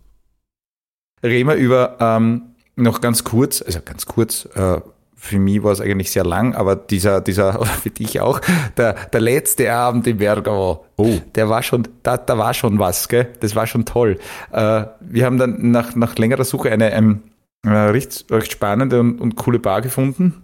[1.23, 2.43] Reden wir über ähm,
[2.75, 4.81] noch ganz kurz, also ganz kurz, äh,
[5.15, 8.41] für mich war es eigentlich sehr lang, aber dieser, dieser, oder für dich auch,
[8.77, 11.17] der, der letzte Abend im Bergamo, Oh.
[11.33, 13.29] der war schon, da, da war schon was, gell?
[13.39, 14.19] Das war schon toll.
[14.51, 17.23] Äh, wir haben dann nach, nach längerer Suche eine ähm,
[17.65, 20.43] äh, recht, recht spannende und, und coole Bar gefunden,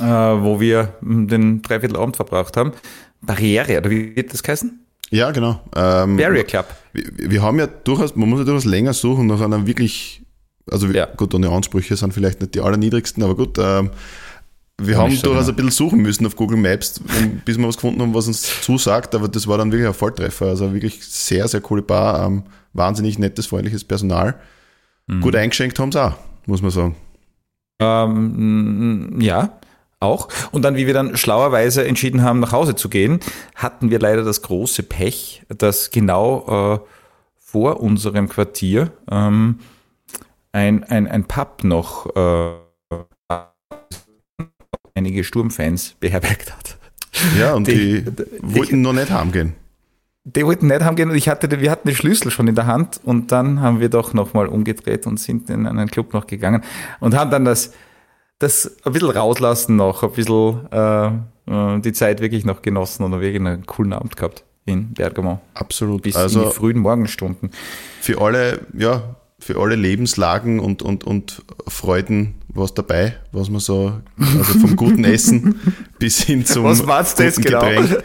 [0.00, 2.72] äh, wo wir mm, den Dreiviertelabend verbracht haben.
[3.22, 4.78] Barriere, oder wie wird das heißen?
[5.10, 5.60] Ja, genau.
[5.76, 6.66] Ähm, Barrier Club.
[6.92, 10.22] wir, wir haben ja durchaus, man muss ja durchaus länger suchen nach einer wirklich,
[10.70, 11.06] also Ja.
[11.06, 13.90] gut, ohne Ansprüche sind vielleicht nicht die allerniedrigsten, aber gut, ähm,
[14.80, 15.52] wir haben so durchaus genau.
[15.52, 17.00] ein bisschen suchen müssen auf Google Maps,
[17.44, 20.46] bis wir was gefunden haben, was uns zusagt, aber das war dann wirklich ein Volltreffer.
[20.46, 24.34] Also wirklich sehr, sehr coole Bar, ähm, wahnsinnig nettes, freundliches Personal.
[25.06, 25.20] Mhm.
[25.20, 26.14] Gut eingeschenkt haben sie auch,
[26.46, 26.96] muss man sagen.
[27.80, 29.58] Ähm, ja,
[30.02, 30.28] auch.
[30.50, 33.20] Und dann, wie wir dann schlauerweise entschieden haben, nach Hause zu gehen,
[33.54, 36.88] hatten wir leider das große Pech, dass genau äh,
[37.38, 39.60] vor unserem Quartier ähm,
[40.52, 42.50] ein, ein, ein Pub noch äh,
[44.94, 46.78] einige Sturmfans beherbergt hat.
[47.38, 49.54] Ja, und die, Die- wollten noch nicht heimgehen.
[50.24, 52.66] Die wollten nicht haben gehen und ich hatte, wir hatten den Schlüssel schon in der
[52.66, 56.62] Hand und dann haben wir doch nochmal umgedreht und sind in einen Club noch gegangen
[57.00, 57.72] und haben dann das,
[58.42, 63.12] das ein bisschen rauslassen noch, ein bisschen äh, äh, die Zeit wirklich noch genossen und
[63.12, 65.40] wirklich einen coolen Abend gehabt in Bergamo.
[65.54, 66.02] Absolut.
[66.02, 67.50] Bis in also die frühen Morgenstunden.
[68.00, 73.92] für alle, ja, für alle Lebenslagen und, und, und Freuden was dabei, was man so,
[74.18, 75.60] also vom guten Essen
[75.98, 77.60] bis hin zum Was meinst du jetzt guten genau?
[77.60, 78.04] Getränk.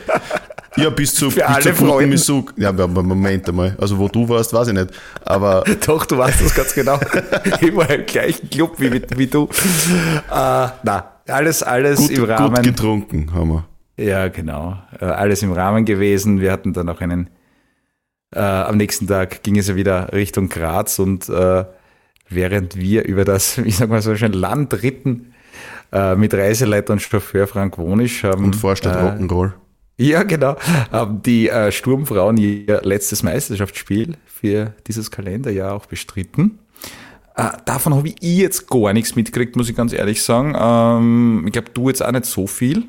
[0.78, 2.10] Ja, bis zu, bis alle zu guten Freuden.
[2.10, 2.54] Misug.
[2.58, 3.76] Ja, Moment einmal.
[3.80, 4.90] Also wo du warst, weiß ich nicht.
[5.26, 7.00] Aber Doch, du weißt das ganz genau.
[7.62, 9.46] ich war im gleichen Club wie, wie du.
[9.46, 12.64] Äh, na, alles, alles gut, im gut Rahmen.
[12.64, 13.66] getrunken haben wir.
[13.98, 14.78] Ja, genau.
[15.00, 16.40] Äh, alles im Rahmen gewesen.
[16.40, 17.30] Wir hatten dann auch einen,
[18.34, 21.66] äh, am nächsten Tag ging es ja wieder Richtung Graz und äh,
[22.30, 25.34] während wir über das, ich sag mal so schön, Land ritten,
[25.92, 28.46] äh, mit Reiseleiter und Chauffeur Frank Wonisch haben.
[28.46, 29.54] Und Vorstadt äh, Rock'n'Roll.
[29.98, 30.56] Ja, genau.
[30.92, 36.60] Haben die äh, Sturmfrauen ihr letztes Meisterschaftsspiel für dieses Kalenderjahr auch bestritten.
[37.36, 40.56] Äh, davon habe ich jetzt gar nichts mitgekriegt, muss ich ganz ehrlich sagen.
[40.58, 42.86] Ähm, ich glaube, du jetzt auch nicht so viel.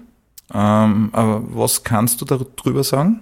[0.52, 3.20] Ähm, aber was kannst du darüber sagen?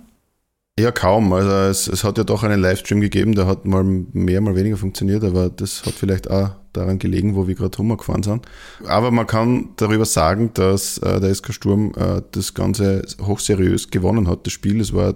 [0.79, 1.33] Ja, kaum.
[1.33, 4.77] Also es, es hat ja doch einen Livestream gegeben, der hat mal mehr, mal weniger
[4.77, 8.45] funktioniert, aber das hat vielleicht auch daran gelegen, wo wir gerade rumgefahren sind.
[8.85, 14.29] Aber man kann darüber sagen, dass äh, der SK Sturm äh, das Ganze hochseriös gewonnen
[14.29, 14.79] hat, das Spiel.
[14.83, 15.15] Es war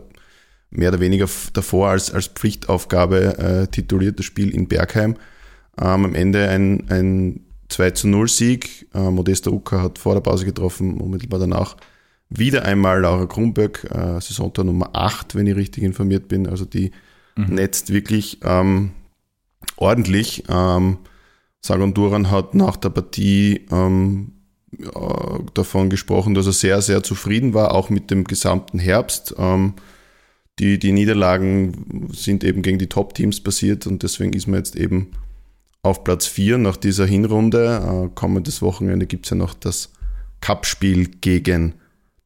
[0.71, 5.17] mehr oder weniger davor als, als Pflichtaufgabe äh, das Spiel in Bergheim.
[5.79, 8.89] Ähm, am Ende ein, ein 2 zu 0 Sieg.
[8.95, 11.77] Äh, Modesta Ucker hat vor der Pause getroffen, unmittelbar danach
[12.31, 16.47] wieder einmal Laura Krumböck, äh, Saisontor Nummer 8, wenn ich richtig informiert bin.
[16.47, 16.93] Also die
[17.37, 17.55] mhm.
[17.55, 18.93] netzt wirklich ähm,
[19.76, 20.45] ordentlich.
[20.49, 20.99] Ähm,
[21.61, 24.33] Sagan Duran hat nach der Partie ähm,
[24.78, 24.87] äh,
[25.55, 29.35] davon gesprochen, dass er sehr, sehr zufrieden war, auch mit dem gesamten Herbst.
[29.37, 29.74] Ähm,
[30.61, 35.12] die, die Niederlagen sind eben gegen die Top-Teams passiert und deswegen ist man jetzt eben
[35.83, 38.07] auf Platz 4 nach dieser Hinrunde.
[38.07, 39.91] Äh, kommendes Wochenende gibt es ja noch das
[40.41, 41.74] Cup-Spiel gegen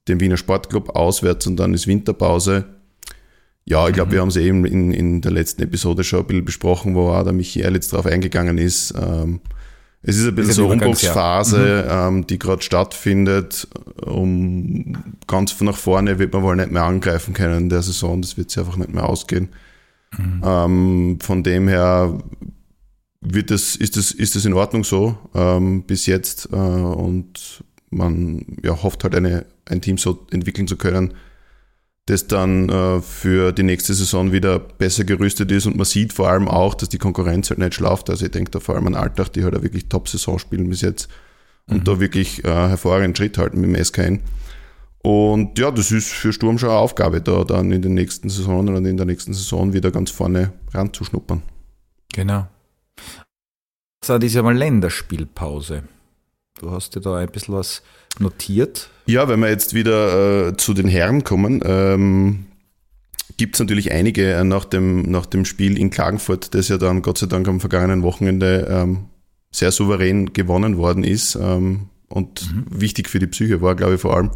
[0.08, 2.64] den Wiener Sportclub auswärts und dann ist Winterpause.
[3.64, 4.12] Ja, ich glaube, mhm.
[4.12, 7.24] wir haben es eben in, in der letzten Episode schon ein bisschen besprochen, wo auch
[7.24, 8.94] der Michael jetzt drauf eingegangen ist.
[9.00, 9.40] Ähm,
[10.06, 12.18] es ist ein bisschen ist so Umbruchsphase, mhm.
[12.18, 13.66] ähm, die gerade stattfindet.
[14.04, 18.20] Um ganz nach vorne wird man wohl nicht mehr angreifen können in der Saison.
[18.20, 19.48] Das wird sich einfach nicht mehr ausgehen.
[20.18, 20.42] Mhm.
[20.44, 22.18] Ähm, von dem her
[23.22, 26.50] wird das, ist, das, ist das in Ordnung so ähm, bis jetzt.
[26.52, 31.14] Äh, und man ja, hofft halt eine, ein Team so entwickeln zu können,
[32.06, 36.28] das dann äh, für die nächste Saison wieder besser gerüstet ist und man sieht vor
[36.28, 38.10] allem auch, dass die Konkurrenz halt nicht schlaft.
[38.10, 40.82] Also ich denke da vor allem an Alltag, die halt auch wirklich Top-Saison spielen bis
[40.82, 41.08] jetzt
[41.66, 41.84] und mhm.
[41.84, 44.20] da wirklich äh, hervorragenden Schritt halten mit dem SKN.
[45.02, 48.74] Und ja, das ist für Sturm schon eine Aufgabe, da dann in den nächsten Saisonen
[48.74, 51.42] und in der nächsten Saison wieder ganz vorne ranzuschnuppern.
[52.14, 52.48] Genau.
[54.00, 55.84] Das ist ja mal Länderspielpause.
[56.58, 57.82] Du hast dir da ein bisschen was
[58.18, 58.90] notiert.
[59.06, 62.46] Ja, wenn wir jetzt wieder äh, zu den Herren kommen, ähm,
[63.36, 67.02] gibt es natürlich einige äh, nach, dem, nach dem Spiel in Klagenfurt, das ja dann
[67.02, 69.06] Gott sei Dank am vergangenen Wochenende ähm,
[69.50, 72.64] sehr souverän gewonnen worden ist ähm, und mhm.
[72.70, 74.30] wichtig für die Psyche war, glaube ich, vor allem.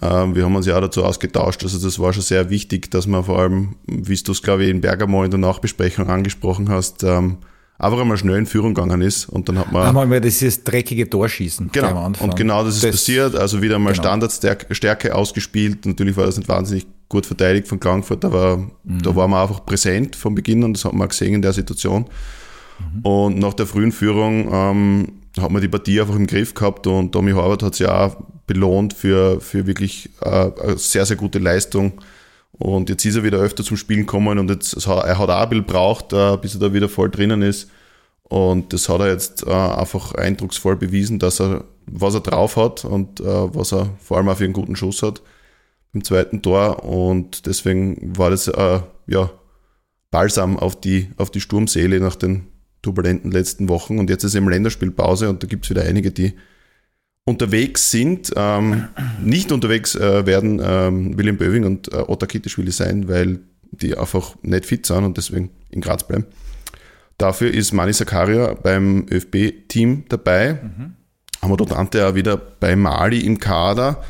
[0.00, 3.06] Ähm, wir haben uns ja auch dazu ausgetauscht, also das war schon sehr wichtig, dass
[3.06, 7.04] man vor allem, wie du es, glaube ich, in Bergamo in der Nachbesprechung angesprochen hast,
[7.04, 7.38] ähm,
[7.80, 9.86] einfach einmal schnell in Führung gegangen ist und dann hat man.
[9.86, 11.70] Einmal mal dieses dreckige Torschießen.
[11.72, 12.12] Genau.
[12.20, 13.34] Und genau das ist das, passiert.
[13.34, 14.02] Also wieder mal genau.
[14.02, 15.86] Standardstärke ausgespielt.
[15.86, 19.02] Natürlich war das nicht wahnsinnig gut verteidigt von Klagenfurt, aber mhm.
[19.02, 22.04] da war man einfach präsent von Beginn und das hat man gesehen in der Situation.
[22.78, 23.00] Mhm.
[23.02, 27.12] Und nach der frühen Führung ähm, hat man die Partie einfach im Griff gehabt und
[27.12, 28.16] Tommy Horvath hat sich auch
[28.46, 31.92] belohnt für, für wirklich äh, eine sehr, sehr gute Leistung
[32.60, 35.48] und jetzt ist er wieder öfter zum Spielen gekommen und jetzt, er hat auch ein
[35.48, 37.70] bisschen braucht, äh, bis er da wieder voll drinnen ist.
[38.22, 42.84] Und das hat er jetzt äh, einfach eindrucksvoll bewiesen, dass er, was er drauf hat
[42.84, 45.22] und äh, was er vor allem auch für einen guten Schuss hat
[45.94, 46.84] im zweiten Tor.
[46.84, 48.44] Und deswegen war das
[49.06, 49.30] ja
[50.10, 52.46] Balsam auf die, auf die Sturmseele nach den
[52.82, 53.98] turbulenten letzten Wochen.
[53.98, 56.34] Und jetzt ist eben Länderspielpause und da gibt es wieder einige, die
[57.24, 58.32] unterwegs sind.
[58.36, 58.88] Ähm,
[59.22, 63.40] nicht unterwegs äh, werden ähm, William Böving und äh, Otta Kittischwili sein, weil
[63.70, 66.26] die einfach nicht fit sind und deswegen in Graz bleiben.
[67.18, 70.54] Dafür ist Mani Sakaria beim ÖFB-Team dabei.
[70.54, 70.94] Mhm.
[71.42, 74.02] Haben wir dort Ante auch wieder bei Mali im Kader.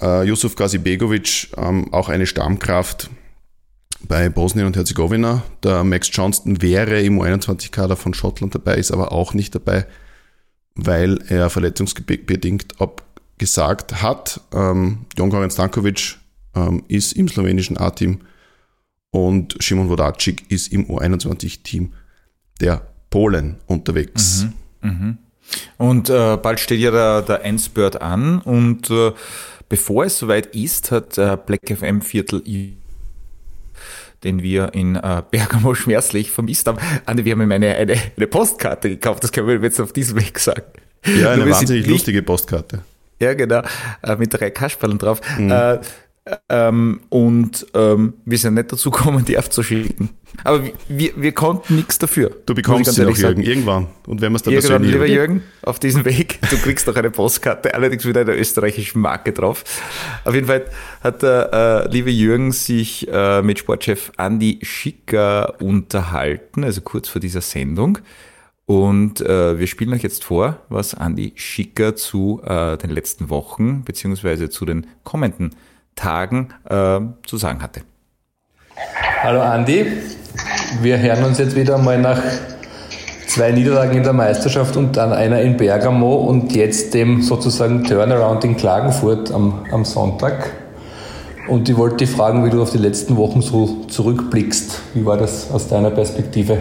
[0.00, 3.10] Äh, Yusuf Gazibegovic, ähm, auch eine Stammkraft
[4.08, 5.42] bei Bosnien und Herzegowina.
[5.62, 9.86] Der Max Johnston wäre im U21-Kader von Schottland dabei, ist aber auch nicht dabei
[10.86, 14.40] weil er verletzungsbedingt abgesagt hat.
[14.52, 16.18] Ähm, Jon Stankovic
[16.54, 18.20] ähm, ist im slowenischen A-Team
[19.10, 21.92] und Szymon Wodaczyk ist im U21-Team
[22.60, 24.46] der Polen unterwegs.
[24.82, 25.16] Mhm, mh.
[25.78, 29.12] Und äh, bald steht ja der, der Endspurt an und äh,
[29.68, 32.42] bevor es soweit ist, hat äh, Black FM Viertel
[34.24, 36.78] den wir in äh, Bergamo schmerzlich vermisst haben.
[37.06, 40.20] Andi, wir haben ihm eine, eine, eine Postkarte gekauft, das können wir jetzt auf diesem
[40.20, 40.62] Weg sagen.
[41.06, 42.82] Ja, eine wahnsinnig lustige Postkarte.
[43.20, 43.62] Ja, genau,
[44.02, 45.20] äh, mit drei Kasperlen drauf.
[45.38, 45.50] Mhm.
[45.50, 45.78] Äh,
[46.48, 50.10] ähm, und ähm, wir sind nicht dazu gekommen, die aufzuschicken.
[50.44, 52.30] Aber wir, wir konnten nichts dafür.
[52.46, 53.88] Du bekommst sie noch, Jürgen, irgendwann.
[54.06, 57.10] Und wenn wir es dann Irgendwann, lieber Jürgen, auf diesem Weg, du kriegst doch eine
[57.10, 59.64] Postkarte, allerdings mit einer österreichischen Marke drauf.
[60.24, 60.64] Auf jeden Fall
[61.02, 67.20] hat der äh, liebe Jürgen sich äh, mit Sportchef Andy Schicker unterhalten, also kurz vor
[67.20, 67.98] dieser Sendung.
[68.70, 73.82] Und äh, wir spielen euch jetzt vor, was Andy Schicker zu äh, den letzten Wochen
[73.82, 75.56] beziehungsweise zu den kommenden
[75.94, 77.82] Tagen äh, zu sagen hatte.
[79.22, 79.86] Hallo Andi,
[80.80, 82.20] wir hören uns jetzt wieder mal nach
[83.26, 88.44] zwei Niederlagen in der Meisterschaft und dann einer in Bergamo und jetzt dem sozusagen Turnaround
[88.44, 90.50] in Klagenfurt am, am Sonntag.
[91.48, 94.80] Und ich wollte dich fragen, wie du auf die letzten Wochen so zurückblickst.
[94.94, 96.58] Wie war das aus deiner Perspektive?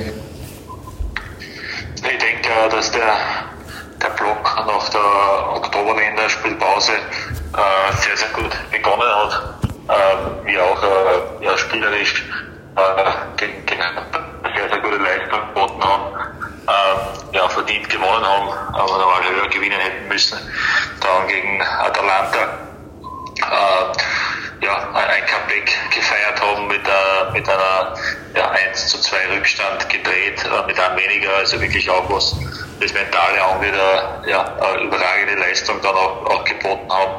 [33.59, 37.17] Angeht, äh, ja, eine überragende Leistung dann auch, auch geboten haben.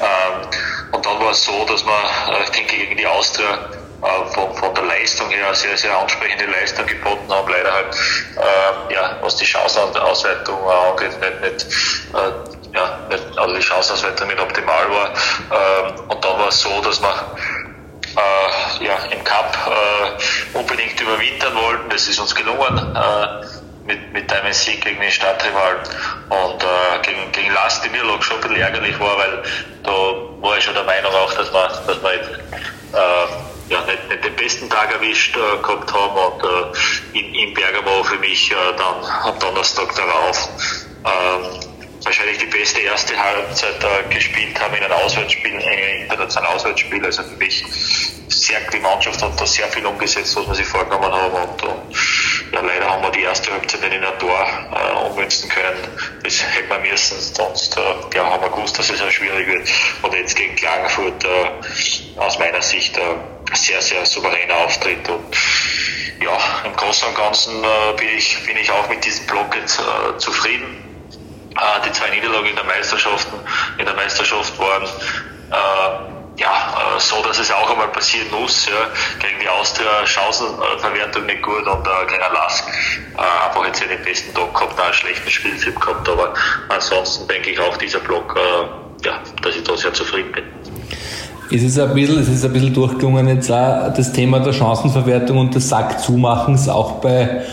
[0.00, 0.48] Ähm,
[0.92, 1.94] und dann war es so, dass man,
[2.28, 3.58] äh, ich denke, gegen die Austria
[4.02, 7.50] äh, von, von der Leistung her sehr, sehr ansprechende Leistung geboten haben.
[7.50, 7.96] Leider halt,
[8.36, 11.66] äh, ja, was die Chancenausweitung angeht, nicht, nicht
[12.14, 12.98] äh, ja,
[13.36, 15.08] also die Chancenauswertung nicht optimal war.
[15.08, 17.14] Ähm, und dann war es so, dass wir
[18.16, 21.90] äh, ja, im Cup äh, unbedingt überwintern wollten.
[21.90, 22.96] Das ist uns gelungen.
[23.92, 25.80] Mit, mit einem Sieg gegen den Stadtrivalen
[26.30, 26.66] und äh,
[27.02, 29.42] gegen, gegen Last die Niederlage schon ein bisschen ärgerlich war, weil
[29.82, 29.92] da
[30.40, 34.24] war ich schon der Meinung auch, dass wir, dass wir jetzt, äh, ja, nicht, nicht
[34.24, 38.54] den besten Tag erwischt äh, gehabt haben und äh, in, in Bergamo für mich äh,
[38.78, 40.48] dann am Donnerstag darauf
[41.04, 41.71] ähm,
[42.04, 47.04] wahrscheinlich die beste erste Halbzeit äh, gespielt haben in einem Auswärtsspiel, in einem internationalen Auswärtsspiel.
[47.04, 47.64] Also für mich
[48.28, 51.34] sehr, die Mannschaft hat da sehr viel umgesetzt, was wir sich vorgenommen haben.
[51.34, 51.96] Und, und
[52.52, 55.88] ja, leider haben wir die erste Halbzeit nicht in ein Tor äh, ummünzen können.
[56.22, 57.80] Das hätten wir müssen, sonst äh,
[58.16, 59.68] ja, haben wir gewusst, dass es auch schwierig wird.
[60.02, 63.02] Und jetzt gegen Klagenfurt äh, aus meiner Sicht äh,
[63.54, 65.08] sehr, sehr souveräner Auftritt.
[65.08, 65.36] Und
[66.22, 69.80] ja, im Großen und Ganzen äh, bin, ich, bin ich auch mit diesem Block jetzt
[69.80, 70.91] äh, zufrieden äh,
[71.84, 73.36] die zwei Niederlagen in der Meisterschaften,
[73.78, 78.66] in der Meisterschaft waren äh, ja, äh, so, dass es auch einmal passieren muss.
[78.66, 78.72] Ja.
[79.20, 82.64] Gegen die Austria Chancenverwertung nicht gut und äh, gegen Lask
[83.16, 86.08] äh, einfach jetzt den besten Tag gehabt, auch einen schlechten Spieltipp gehabt.
[86.08, 86.32] Aber
[86.68, 90.44] ansonsten denke ich auch dieser Block, äh, ja, dass ich da sehr zufrieden bin.
[91.54, 95.36] Es ist ein bisschen, es ist ein bisschen durchgelungen jetzt auch das Thema der Chancenverwertung
[95.36, 97.44] und des Sackzumachens auch bei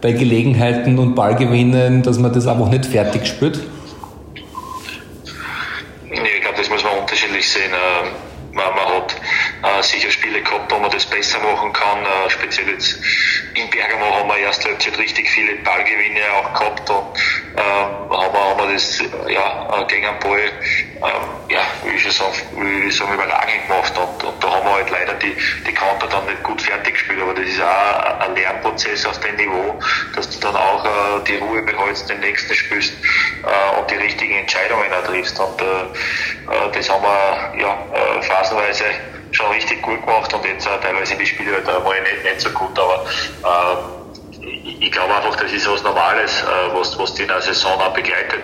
[0.00, 3.58] bei Gelegenheiten und Ballgewinnen, dass man das einfach nicht fertig spürt?
[6.04, 7.72] Nee, ich glaube, das muss man unterschiedlich sehen.
[7.72, 8.08] Ähm,
[8.52, 9.14] man, man hat
[9.62, 11.98] äh, sicher Spiele gehabt, wo man das besser machen kann.
[12.02, 13.00] Äh, speziell jetzt
[13.54, 16.96] in Bergamo haben wir erst Halbzeit richtig viele Ballgewinne auch gehabt und
[17.56, 20.50] haben, wir, haben wir das ja, gegen den Ball
[21.02, 23.92] ähm, ja, wie ich wie ich sagen, überragend gemacht.
[23.96, 25.36] Und, und da haben wir halt leider die,
[25.66, 29.36] die Counter dann nicht gut fertig gespielt, aber das ist auch ein Lernprozess auf dem
[29.36, 29.78] Niveau,
[30.14, 32.92] dass du dann auch äh, die Ruhe behältst, den nächsten spielst
[33.44, 35.38] äh, und die richtigen Entscheidungen auch triffst.
[35.38, 38.84] Und äh, äh das haben wir ja, äh, phasenweise
[39.30, 40.32] schon richtig gut gemacht.
[40.34, 43.97] Und jetzt äh, teilweise die Spiele halt einmal nicht, nicht so gut, aber
[44.42, 47.80] äh, ich glaube einfach, das ist was Normales, äh, was, was die in einer Saison
[47.80, 48.40] auch begleitet.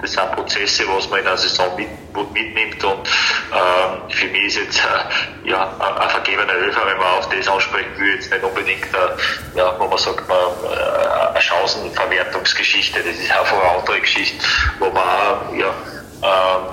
[0.00, 1.88] Das sind Prozesse, was man in einer Saison mit,
[2.32, 3.08] mitnimmt und
[3.52, 7.90] ähm, für mich ist jetzt äh, ja, ein vergebener Helfer, wenn man auf das ansprechen
[7.96, 13.30] will, jetzt nicht unbedingt, äh, ja, wo man sagt, man, äh, eine Chancenverwertungsgeschichte, das ist
[13.30, 14.44] einfach eine andere Geschichte,
[14.78, 15.74] wo man ja,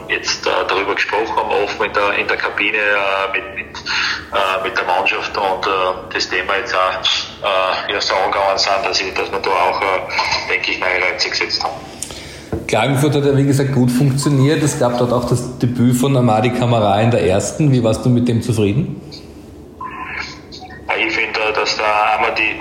[0.07, 4.63] jetzt äh, darüber gesprochen haben, offen in der, in der Kabine äh, mit, mit, äh,
[4.63, 9.13] mit der Mannschaft und das Thema jetzt auch äh, ja, so angegangen sind, dass, ich,
[9.13, 9.81] dass wir da auch,
[10.49, 11.75] denke ich, neue Reize gesetzt haben.
[12.67, 14.63] Klagenfurt hat ja wie gesagt gut funktioniert.
[14.63, 17.71] Es gab dort auch das Debüt von Amadi Kamara in der ersten.
[17.71, 19.01] Wie warst du mit dem zufrieden?
[20.97, 22.59] Ich finde, dass der Amadi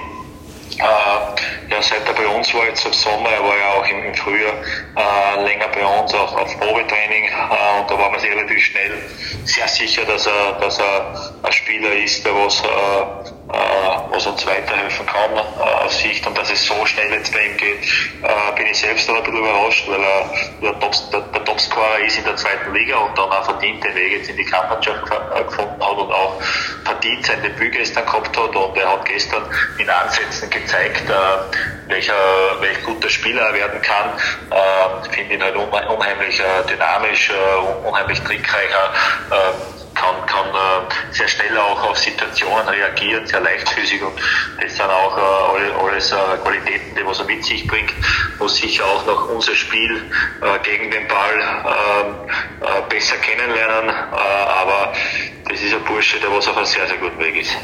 [0.78, 4.14] äh, ja, seit er bei uns war jetzt im Sommer, er war ja auch im,
[4.14, 4.54] Frühjahr
[4.96, 8.98] äh, länger bei uns auf, auf Probetraining äh, und da war man sich relativ schnell
[9.44, 14.44] sehr sicher, dass er, dass er ein Spieler ist, der was, äh, äh, was uns
[14.46, 17.84] weiterhelfen kann äh, auf Sicht und dass es so schnell jetzt bei ihm geht,
[18.22, 20.30] äh, bin ich selbst noch ein bisschen überrascht, weil er
[20.62, 23.94] der, Top, der, der Topscorer ist in der zweiten Liga und dann auch verdient den
[23.94, 26.40] Weg jetzt in die Kampfmannschaft äh, gefunden hat und auch
[26.84, 29.42] verdient sein Debüt gestern gehabt hat und er hat gestern
[29.78, 31.56] in Ansätzen gezeigt, äh,
[31.88, 32.14] welcher,
[32.60, 34.12] welch guter Spieler er werden kann.
[34.50, 38.92] Äh, Finde ihn halt unheimlich äh, dynamisch, äh, unheimlich trickreicher.
[39.30, 44.18] Äh, kann, kann äh, sehr schnell auch auf Situationen reagieren, sehr leichtfüßig und
[44.62, 45.18] das sind auch
[45.82, 47.92] alles Qualitäten, die was er mit sich bringt,
[48.38, 50.00] muss sicher auch noch unser Spiel
[50.62, 52.14] gegen den Ball ähm,
[52.60, 54.92] äh, besser kennenlernen, aber
[55.50, 57.54] das ist ein Bursche, der was auf einem sehr, sehr guten Weg ist.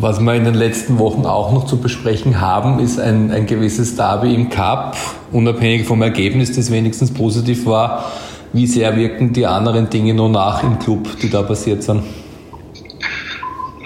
[0.00, 3.96] Was wir in den letzten Wochen auch noch zu besprechen haben, ist ein, ein gewisses
[3.96, 4.96] Derby im Cup,
[5.32, 8.04] unabhängig vom Ergebnis, das wenigstens positiv war
[8.52, 11.98] wie sehr wirken die anderen Dinge noch nach im Club, die da passiert sind?
[11.98, 13.84] Ähm,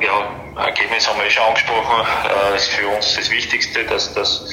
[0.00, 2.06] ja, Ergebnis haben wir schon angesprochen.
[2.52, 4.50] Äh, ist für uns das Wichtigste, dass, dass,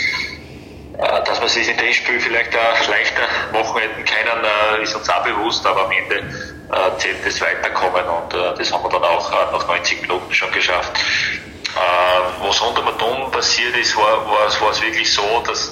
[0.98, 4.46] äh, dass wir sich in dem Spiel vielleicht auch leichter machen hätten können,
[4.80, 6.24] äh, ist uns auch bewusst, aber am Ende
[6.72, 10.52] äh, das Weiterkommen und äh, das haben wir dann auch äh, nach 90 Minuten schon
[10.52, 10.92] geschafft.
[10.96, 15.72] Äh, was unter dem passiert ist, war, war, war es wirklich so, dass,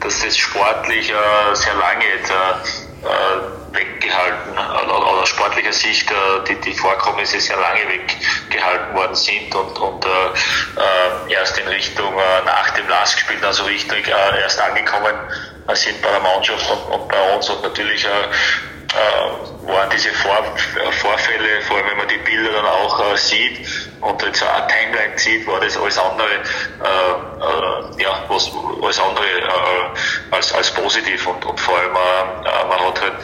[0.00, 6.14] dass das sportlich äh, sehr lange jetzt, äh, äh, weggehalten oder aus sportlicher Sicht äh,
[6.48, 12.44] die, die Vorkommnisse sehr lange weggehalten worden sind und, und äh, erst in Richtung äh,
[12.44, 15.14] nach dem Lastspiel, also richtig äh, erst angekommen
[15.74, 18.08] sind bei der Mannschaft und, und bei uns und natürlich äh,
[18.94, 20.42] äh, waren diese Vor
[20.90, 23.66] Vorfälle, vor allem wenn man die Bilder dann auch äh, sieht
[24.00, 28.50] und jetzt auch Timeline sieht, war das alles andere, äh, äh, ja, was,
[28.82, 33.14] alles andere äh, als, als positiv und, und vor allem, äh, man hat halt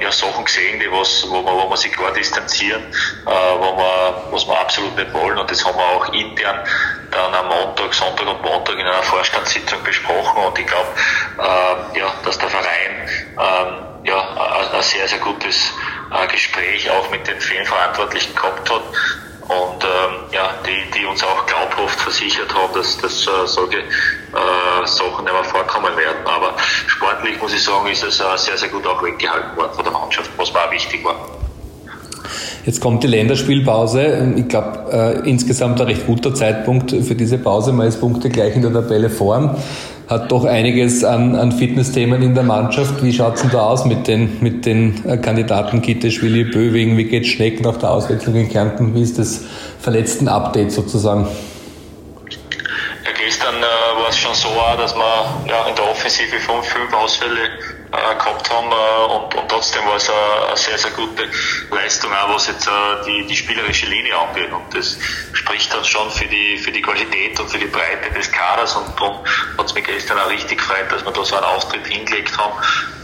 [0.00, 2.82] ja, Sachen gesehen, die was, wo, man, wo man sich klar distanzieren,
[3.24, 6.64] wo man, was wir absolut nicht wollen und das haben wir auch intern
[7.10, 10.88] dann am Montag, Sonntag und Montag in einer Vorstandssitzung besprochen und ich glaube,
[11.94, 15.72] ja, dass der Verein äh, ja, ein sehr, sehr gutes
[16.12, 18.82] äh, Gespräch auch mit den vielen Verantwortlichen gehabt hat
[19.48, 24.86] und ähm, ja, die, die uns auch glaubhaft versichert haben, dass, dass äh, solche äh,
[24.86, 26.26] Sachen nicht mehr vorkommen werden.
[26.26, 26.56] Aber
[26.86, 29.92] sportlich muss ich sagen, ist es äh, sehr, sehr gut auch weggehalten worden von der
[29.92, 31.16] Mannschaft, was mir auch wichtig war.
[32.64, 34.34] Jetzt kommt die Länderspielpause.
[34.36, 37.72] Ich glaube, äh, insgesamt ein recht guter Zeitpunkt für diese Pause.
[37.72, 39.56] Man ist Punkte gleich in der Tabelle vorn
[40.08, 43.02] hat doch einiges an, an Fitnessthemen in der Mannschaft.
[43.02, 46.96] Wie schaut's denn da aus mit den, mit den äh, Kandidaten Kittisch, Willi Böwing?
[46.96, 48.94] Wie geht Schneck nach der Auswechslung in Kärnten?
[48.94, 49.42] Wie ist das
[49.80, 51.26] verletzten Update sozusagen?
[53.04, 54.48] Ja, gestern äh, war es schon so,
[54.78, 57.50] dass wir ja, in der Offensive fünf, fünf Ausfälle
[58.18, 61.28] gehabt haben äh, und, und trotzdem war es eine, sehr, sehr gute
[61.70, 62.70] Leistung, auch was jetzt äh,
[63.06, 64.52] die, die spielerische Linie angeht.
[64.52, 64.98] Und das
[65.32, 68.98] spricht dann schon für die, für die Qualität und für die Breite des Kaders und
[68.98, 69.24] darum
[69.58, 72.54] hat es mich gestern auch richtig gefreut, dass wir da so einen Auftritt hingelegt haben.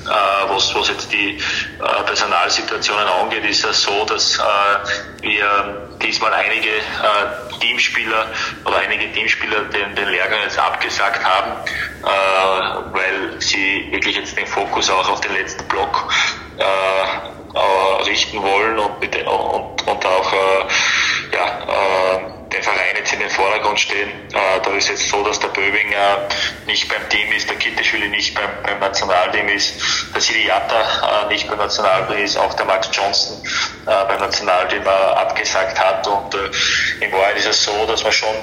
[0.04, 4.42] Äh, was, was jetzt die äh, Personalsituationen angeht, ist es so, dass äh,
[5.22, 6.70] wir diesmal einige
[7.60, 8.26] Teamspieler
[8.64, 11.52] oder einige Teamspieler den, den Lehrgang jetzt abgesagt haben,
[12.92, 16.12] weil sie wirklich jetzt den Fokus auch auf den letzten Block
[18.08, 20.32] richten wollen und, und, und auch
[21.32, 24.10] ja, den Verein jetzt in den Vordergrund stehen.
[24.32, 26.28] Äh, da ist jetzt so, dass der Böbinger
[26.66, 29.74] nicht beim Team ist, der Kitteschwili nicht beim, beim Nationalteam ist,
[30.14, 33.42] der Sidiata äh, nicht beim Nationalteam ist, auch der Max Johnson
[33.86, 36.06] äh, beim Nationalteam äh, abgesagt hat.
[36.06, 38.34] Und äh, in Wahrheit ist es so, dass man schon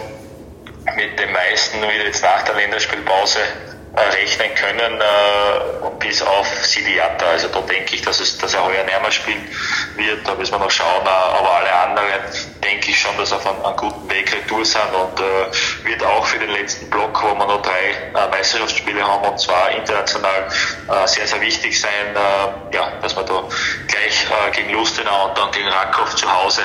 [0.96, 7.26] mit den meisten wieder jetzt nach der Länderspielpause äh, rechnen können, äh, bis auf Sidiata.
[7.26, 9.48] Also da denke ich, dass, es, dass er heuer näher spielen
[9.96, 10.28] wird.
[10.28, 11.06] Da müssen wir noch schauen.
[11.06, 12.22] Äh, aber alle anderen
[12.64, 16.26] denke ich schon, dass auf einem, einem guten Weg retour sind und äh, wird auch
[16.26, 20.48] für den letzten Block, wo wir noch drei äh, Meisterschaftsspiele haben und zwar international
[20.88, 23.44] äh, sehr, sehr wichtig sein, äh, ja, dass wir da
[23.88, 26.62] gleich gegen Lustenau und dann gegen Rakow zu Hause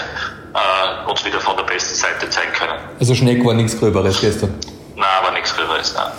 [1.08, 2.78] uns wieder von der besten Seite zeigen können.
[3.00, 4.54] Also Schneck war nichts Gröberes gestern?
[4.94, 6.12] Nein, war nichts Gröberes, nein.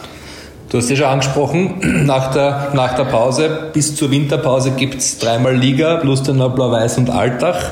[0.76, 5.17] Du hast ja schon angesprochen, nach der, nach der Pause bis zur Winterpause gibt es
[5.19, 7.71] dreimal Liga, Lustenau, Blau-Weiß und Altach.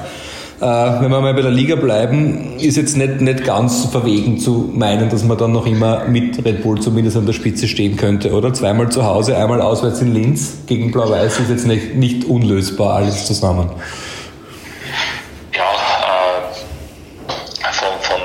[0.61, 0.65] Äh,
[1.01, 5.09] wenn wir mal bei der Liga bleiben, ist jetzt nicht, nicht ganz verwegen zu meinen,
[5.09, 8.53] dass man dann noch immer mit Red Bull zumindest an der Spitze stehen könnte, oder?
[8.53, 13.25] Zweimal zu Hause, einmal auswärts in Linz gegen Blau-Weiß ist jetzt nicht, nicht unlösbar alles
[13.25, 13.69] zusammen.
[15.53, 16.45] Ja, äh,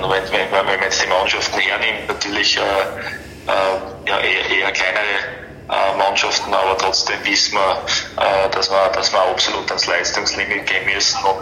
[0.02, 5.96] wenn, wenn man jetzt die Mannschaften hernimmt, natürlich äh, äh, ja, eher, eher kleinere äh,
[5.98, 7.82] Mannschaften, aber trotzdem wissen wir,
[8.22, 11.40] äh, dass wir, dass wir absolut ans Leistungslimit gehen müssen und,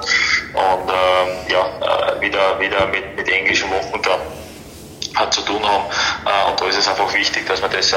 [0.54, 4.18] und ähm, ja, äh, wieder, wieder mit, mit englischen Wochen da
[5.14, 5.84] hat zu tun haben.
[6.50, 7.94] Und da ist es einfach wichtig, dass wir das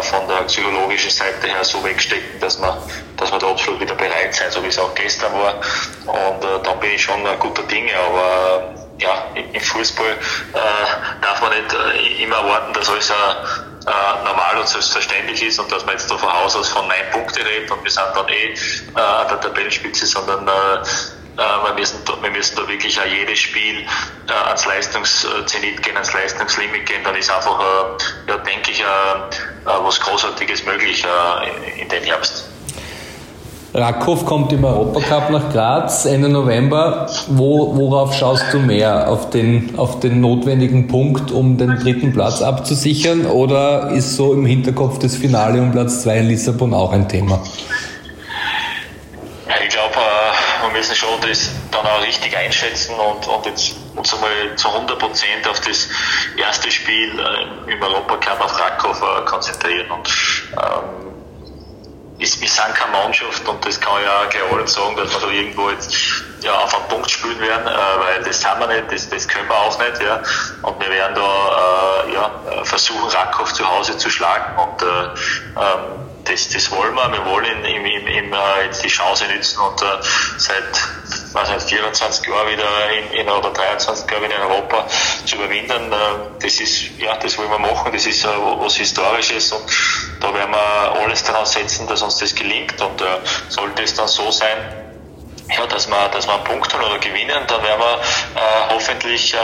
[0.00, 2.82] von der psychologischen Seite her so wegstecken, dass wir,
[3.18, 5.56] dass wir da absolut wieder bereit sind, so wie es auch gestern war.
[6.06, 11.72] Und dann bin ich schon guter Dinge, aber ja, im Fußball äh, darf man nicht
[11.72, 16.16] äh, immer erwarten, dass alles äh, normal und selbstverständlich ist und dass man jetzt da
[16.16, 19.40] von Haus aus von neun Punkte redet und wir sind dann eh äh, an der
[19.40, 20.52] Tabellenspitze, sondern äh,
[21.36, 23.86] äh, wir müssen, da, wir müssen da wirklich auch jedes Spiel
[24.28, 28.84] äh, ans Leistungszenit gehen, ans Leistungslimit gehen, dann ist einfach, äh, ja, denke ich, äh,
[28.84, 28.86] äh,
[29.64, 32.51] was Großartiges möglich äh, in, in den Herbst.
[33.74, 37.08] Rakow kommt im Europacup nach Graz Ende November.
[37.28, 39.08] Wo, worauf schaust du mehr?
[39.08, 43.26] Auf den, auf den notwendigen Punkt, um den dritten Platz abzusichern?
[43.26, 47.42] Oder ist so im Hinterkopf das Finale um Platz 2 in Lissabon auch ein Thema?
[50.72, 55.46] müssen schon das dann auch richtig einschätzen und, und jetzt uns einmal zu 100 Prozent
[55.48, 55.88] auf das
[56.36, 59.90] erste Spiel äh, im Europacup auf Krakow äh, konzentrieren.
[59.90, 60.08] Und
[60.54, 61.11] ähm,
[62.22, 65.20] ist, wir sind keine Mannschaft und das kann ich auch gleich allen sagen, dass wir
[65.20, 65.94] da irgendwo jetzt
[66.40, 69.48] ja, auf einen Punkt spielen werden, äh, weil das haben wir nicht, das, das können
[69.48, 70.00] wir auch nicht.
[70.00, 70.22] Ja.
[70.62, 76.02] Und wir werden da äh, ja, versuchen, Rakow zu Hause zu schlagen und äh, ähm,
[76.24, 77.12] das, das wollen wir.
[77.12, 79.86] Wir wollen im, im, im, äh, jetzt die Chance nutzen und äh,
[80.36, 80.88] seit
[81.34, 84.86] weiß nicht, 24 Jahren wieder in, in oder 23 Jahren wieder in Europa
[85.24, 85.92] zu überwinden.
[85.92, 85.96] Äh,
[86.40, 87.92] das ist, ja, das wollen wir machen.
[87.92, 89.64] Das ist äh, was Historisches und
[90.20, 92.80] da werden wir alles daran setzen, dass uns das gelingt.
[92.80, 93.04] Und äh,
[93.48, 94.82] sollte es dann so sein,
[95.56, 98.00] ja, dass wir, dass wir einen Punkt holen oder gewinnen, dann werden wir
[98.40, 99.38] äh, hoffentlich äh,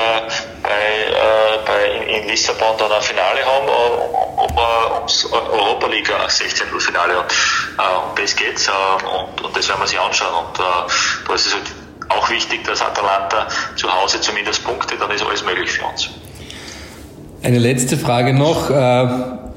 [0.63, 5.87] bei, äh, bei in, in, Lissabon dann ein Finale haben, um, um, um ums Europa
[5.89, 6.69] League 16.
[6.81, 7.19] Finale.
[7.19, 8.71] Und, äh, um das geht's äh,
[9.07, 10.47] und, und das werden wir sich anschauen.
[10.47, 10.63] Und äh,
[11.27, 11.67] da ist es halt
[12.09, 16.11] auch wichtig, dass Atalanta zu Hause zumindest Punkte, dann ist alles möglich für uns.
[17.43, 18.71] Eine letzte Frage noch.
[18.71, 18.75] Äh,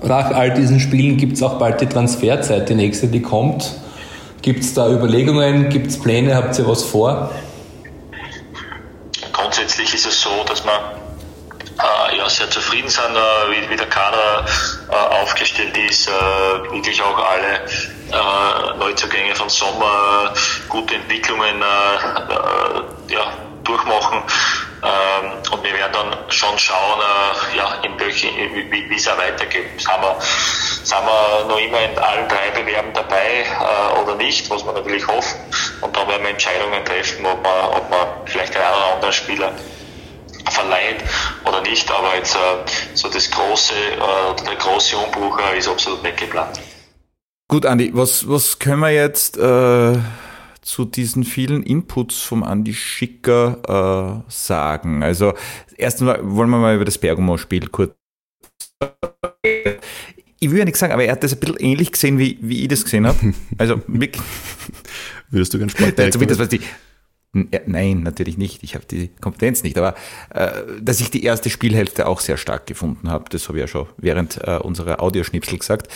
[0.03, 3.71] nach all diesen Spielen gibt es auch bald die Transferzeit, die nächste, die kommt.
[4.41, 7.31] Gibt es da Überlegungen, gibt es Pläne, habt ihr was vor?
[9.31, 13.87] Grundsätzlich ist es so, dass wir äh, ja, sehr zufrieden sind, äh, wie, wie, der
[13.87, 14.45] Kader
[14.89, 16.09] äh, aufgestellt ist,
[16.71, 17.61] wirklich auch alle
[18.11, 20.33] äh, Neuzugänge von Sommer,
[20.69, 23.33] gute Entwicklungen äh, ja,
[23.63, 24.23] durchmachen.
[24.83, 29.79] Ähm, und wir werden dann schon schauen, äh, ja, in welche, wie es auch weitergeht.
[29.79, 30.15] Sind wir,
[30.83, 35.05] sind wir noch immer in allen drei Bewerben dabei äh, oder nicht, was wir natürlich
[35.07, 35.39] hoffen.
[35.81, 39.51] Und dann werden wir Entscheidungen treffen, ob man, ob man vielleicht einen oder anderen Spieler
[40.49, 41.03] verleiht
[41.45, 41.89] oder nicht.
[41.91, 42.39] Aber jetzt äh,
[42.95, 46.59] so das große, äh, der große Umbruch äh, ist absolut weggeplant.
[47.51, 49.97] Gut, Andi, was, was können wir jetzt äh,
[50.61, 55.03] zu diesen vielen Inputs vom Andi Schicker äh, sagen?
[55.03, 55.33] Also
[55.75, 57.93] erstmal wollen wir mal über das Bergamo-Spiel kurz.
[60.39, 62.61] Ich will ja nichts sagen, aber er hat das ein bisschen ähnlich gesehen, wie, wie
[62.61, 63.33] ich das gesehen habe.
[63.57, 63.81] Also,
[65.29, 66.11] Würdest du ganz Sportdirektor?
[66.11, 66.61] Zumindest was die,
[67.33, 68.63] Nein, natürlich nicht.
[68.63, 69.77] Ich habe die Kompetenz nicht.
[69.77, 69.95] Aber
[70.29, 73.67] äh, dass ich die erste Spielhälfte auch sehr stark gefunden habe, das habe ich ja
[73.67, 75.89] schon während äh, unserer Audioschnipsel gesagt.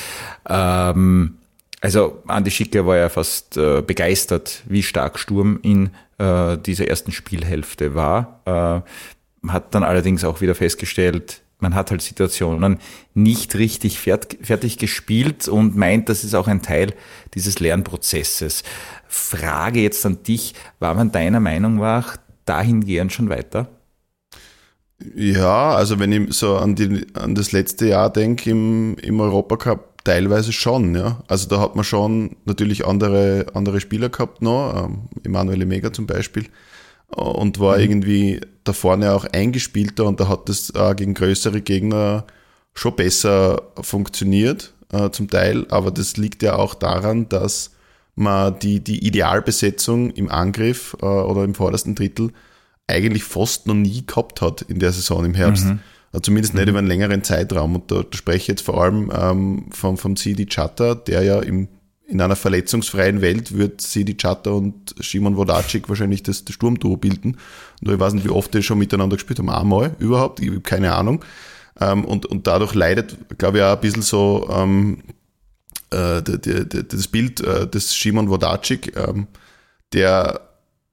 [0.50, 1.38] Ähm,
[1.86, 7.12] also Andi Schicker war ja fast äh, begeistert, wie stark Sturm in äh, dieser ersten
[7.12, 8.42] Spielhälfte war.
[8.46, 12.80] Äh, hat dann allerdings auch wieder festgestellt, man hat halt Situationen
[13.14, 16.92] nicht richtig fert fertig gespielt und meint, das ist auch ein Teil
[17.36, 18.64] dieses Lernprozesses.
[19.08, 23.68] Frage jetzt an dich, war man deiner Meinung nach dahingehend schon weiter?
[25.16, 29.95] Ja, also wenn ich so an, die, an das letzte Jahr denke im, im Europacup,
[30.06, 31.24] Teilweise schon, ja.
[31.28, 36.06] Also da hat man schon natürlich andere, andere Spieler gehabt noch, ähm, Emanuele Mega zum
[36.06, 36.46] Beispiel,
[37.08, 37.82] und war mhm.
[37.82, 42.26] irgendwie da vorne auch eingespielter und da hat das äh, gegen größere Gegner
[42.76, 45.66] schon besser funktioniert, äh, zum Teil.
[45.70, 47.72] Aber das liegt ja auch daran, dass
[48.14, 52.32] man die, die Idealbesetzung im Angriff äh, oder im vordersten Drittel
[52.86, 55.66] eigentlich fast noch nie gehabt hat in der Saison im Herbst.
[55.66, 55.80] Mhm.
[56.16, 56.70] Äh, zumindest nicht mhm.
[56.70, 57.76] über einen längeren Zeitraum.
[57.76, 61.40] Und da, da spreche ich jetzt vor allem ähm, vom, vom Sidi Chata, der ja
[61.40, 61.68] im,
[62.08, 67.38] in einer verletzungsfreien Welt wird Sidi Chata und Simon Vodacic wahrscheinlich das, das Sturmduo bilden.
[67.82, 69.50] Und ich weiß nicht, wie oft die schon miteinander gespielt haben.
[69.50, 71.24] Einmal überhaupt, ich habe keine Ahnung.
[71.80, 75.00] Ähm, und, und dadurch leidet, glaube ich, auch ein bisschen so ähm,
[75.92, 79.28] äh, das Bild äh, des Simon Vodacic, ähm,
[79.94, 80.45] der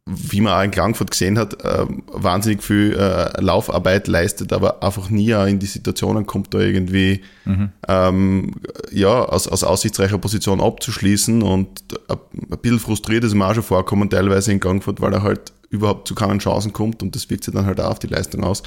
[0.04, 5.10] wie man auch in Klagenfurt gesehen hat, äh, wahnsinnig viel äh, Laufarbeit leistet, aber einfach
[5.10, 7.70] nie in die Situationen kommt, da irgendwie mhm.
[7.86, 8.54] ähm,
[8.90, 14.10] ja, aus, aus aussichtsreicher Position abzuschließen und ein bisschen frustriert ist ihm auch schon vorkommen,
[14.10, 17.54] teilweise in Klagenfurt, weil er halt überhaupt zu keinen Chancen kommt und das wirkt sich
[17.54, 18.64] dann halt auch auf die Leistung aus.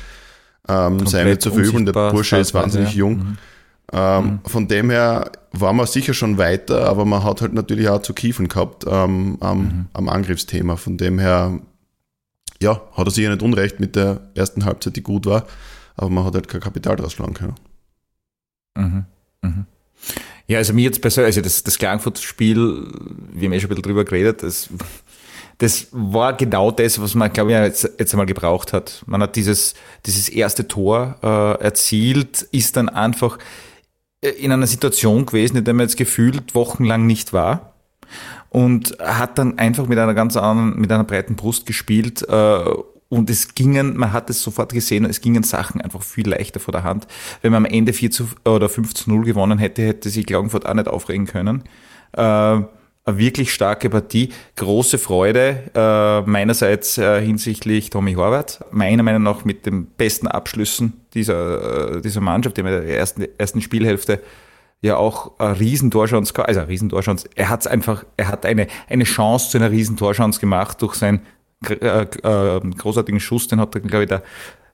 [0.70, 3.00] Ähm, sei nicht zu verübeln, der Bursche ist wahnsinnig ja.
[3.00, 3.18] jung.
[3.18, 3.38] Mhm.
[3.94, 4.40] Ähm, mhm.
[4.46, 8.14] Von dem her war man sicher schon weiter, aber man hat halt natürlich auch zu
[8.14, 9.86] kiefen gehabt ähm, am, mhm.
[9.94, 10.76] am Angriffsthema.
[10.76, 11.60] Von dem her,
[12.62, 15.46] ja, hat er sicher nicht unrecht mit der ersten Halbzeit, die gut war,
[15.96, 17.56] aber man hat halt kein Kapital draus schlagen können.
[18.76, 19.06] Mhm.
[19.42, 19.66] Mhm.
[20.48, 22.58] Ja, also mir jetzt persönlich, also das, das Klagenfurt-Spiel,
[23.34, 24.70] wir haben eh schon ein bisschen drüber geredet, das,
[25.58, 29.04] das war genau das, was man, glaube ich, jetzt, jetzt einmal gebraucht hat.
[29.08, 29.74] Man hat dieses,
[30.06, 33.40] dieses erste Tor äh, erzielt, ist dann einfach
[34.30, 37.74] in einer Situation gewesen, in der man jetzt gefühlt wochenlang nicht war
[38.50, 42.64] und hat dann einfach mit einer ganz anderen, mit einer breiten Brust gespielt äh,
[43.10, 46.72] und es gingen, man hat es sofort gesehen, es gingen Sachen einfach viel leichter vor
[46.72, 47.08] der Hand.
[47.42, 50.66] Wenn man am Ende 4 zu, oder 5 zu 0 gewonnen hätte, hätte sich Klagenfurt
[50.66, 51.64] auch nicht aufregen können.
[52.14, 52.62] Äh,
[53.06, 54.30] eine wirklich starke Partie.
[54.56, 58.66] Große Freude äh, meinerseits äh, hinsichtlich Tommy Horvath.
[58.72, 63.28] Meiner Meinung nach mit den besten Abschlüssen dieser, äh, dieser Mannschaft, der in der ersten,
[63.38, 64.22] ersten Spielhälfte
[64.82, 67.30] ja auch eine Riesentorchance, also eine Riesentorchance.
[67.36, 71.22] Er hat einfach, er hat eine, eine Chance zu einer Riesentorchance gemacht durch seinen
[71.70, 74.24] äh, äh, großartigen Schuss, den hat glaube ich, der,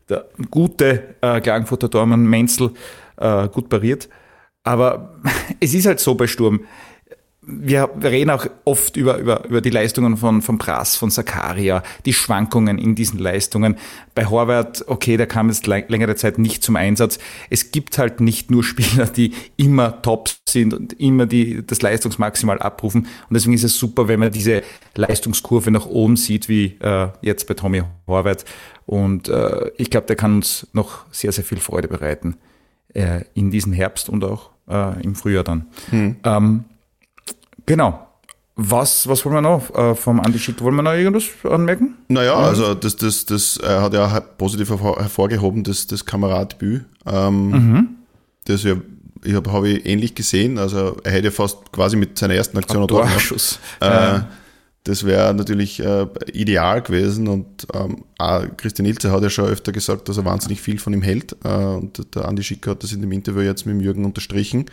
[0.09, 2.71] der gute äh, Klagenfurter Tormann Menzel
[3.17, 4.09] äh, gut pariert.
[4.63, 5.15] Aber
[5.59, 6.61] es ist halt so bei Sturm
[7.43, 12.13] wir, reden auch oft über, über, über die Leistungen von, von Brass, von Sakaria, die
[12.13, 13.77] Schwankungen in diesen Leistungen.
[14.13, 17.17] Bei Horvath, okay, der kam jetzt längere Zeit nicht zum Einsatz.
[17.49, 22.59] Es gibt halt nicht nur Spieler, die immer top sind und immer die, das Leistungsmaximal
[22.59, 23.07] abrufen.
[23.27, 24.61] Und deswegen ist es super, wenn man diese
[24.95, 28.45] Leistungskurve nach oben sieht, wie äh, jetzt bei Tommy Horvath.
[28.85, 32.37] Und äh, ich glaube, der kann uns noch sehr, sehr viel Freude bereiten
[32.93, 35.65] äh, in diesem Herbst und auch äh, im Frühjahr dann.
[35.89, 36.17] Hm.
[36.23, 36.65] Ähm,
[37.65, 38.07] Genau.
[38.55, 40.61] Was, was wollen wir noch äh, vom Andy Schick?
[40.61, 41.95] Wollen wir noch irgendwas anmerken?
[42.09, 46.85] Naja, also das, das, das hat ja positiv hervorgehoben, das, das Kameradebüt.
[47.05, 47.89] Ähm, mhm.
[48.45, 48.75] Das ja,
[49.23, 50.57] ich habe hab ich ähnlich gesehen.
[50.57, 53.59] Also er hätte fast quasi mit seiner ersten Aktion oder Torschuss.
[53.79, 54.27] Äh, ja.
[54.83, 58.03] Das wäre natürlich äh, ideal gewesen und ähm,
[58.57, 61.35] Christian Ilze hat ja schon öfter gesagt, dass er wahnsinnig viel von ihm hält.
[61.43, 64.65] Äh, und der Andi Schick hat das in dem Interview jetzt mit dem Jürgen unterstrichen.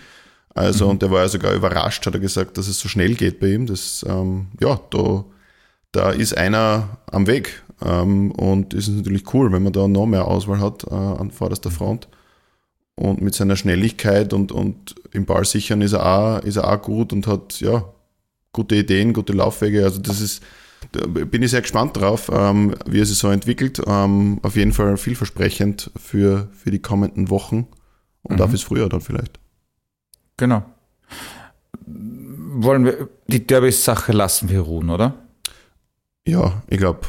[0.59, 0.90] Also, mhm.
[0.90, 3.52] und der war ja sogar überrascht, hat er gesagt, dass es so schnell geht bei
[3.52, 3.66] ihm.
[3.66, 5.24] Das, ähm, ja, da,
[5.92, 7.62] da ist einer am Weg.
[7.80, 11.70] Ähm, und ist natürlich cool, wenn man da noch mehr Auswahl hat äh, an vorderster
[11.70, 12.09] Front.
[12.96, 16.82] Und mit seiner Schnelligkeit und, und im Ball sichern ist er, auch, ist er auch
[16.82, 17.84] gut und hat, ja,
[18.52, 19.84] gute Ideen, gute Laufwege.
[19.84, 20.42] Also, das ist,
[20.90, 23.80] da bin ich sehr gespannt drauf, ähm, wie er sich so entwickelt.
[23.86, 27.68] Ähm, auf jeden Fall vielversprechend für, für die kommenden Wochen
[28.22, 28.42] und mhm.
[28.42, 29.38] auch fürs Frühjahr dann vielleicht.
[30.39, 30.62] Genau.
[31.84, 35.14] Wollen wir, die Derby-Sache lassen wir ruhen, oder?
[36.26, 37.01] Ja, ich glaube,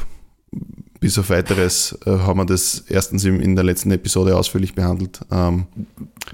[1.00, 5.22] bis auf weiteres äh, haben wir das erstens in der letzten Episode ausführlich behandelt.
[5.32, 5.68] Ähm,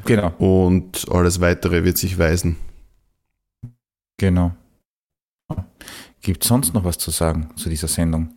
[0.06, 0.34] genau.
[0.38, 2.56] Und alles weitere wird sich weisen.
[4.18, 4.56] Genau.
[6.22, 8.34] Gibt es sonst noch was zu sagen zu dieser Sendung?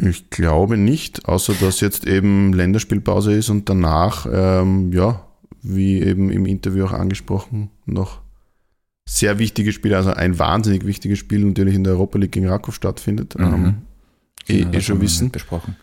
[0.00, 5.27] Ich glaube nicht, außer dass jetzt eben Länderspielpause ist und danach, ähm, ja,
[5.68, 8.20] wie eben im Interview auch angesprochen, noch
[9.06, 12.74] sehr wichtige Spiele, also ein wahnsinnig wichtiges Spiel natürlich in der Europa League gegen Rakow
[12.74, 13.38] stattfindet.
[13.38, 13.44] Mhm.
[13.44, 13.74] Ähm,
[14.48, 15.30] eh, genau, eh schon wissen.
[15.30, 15.76] Besprochen.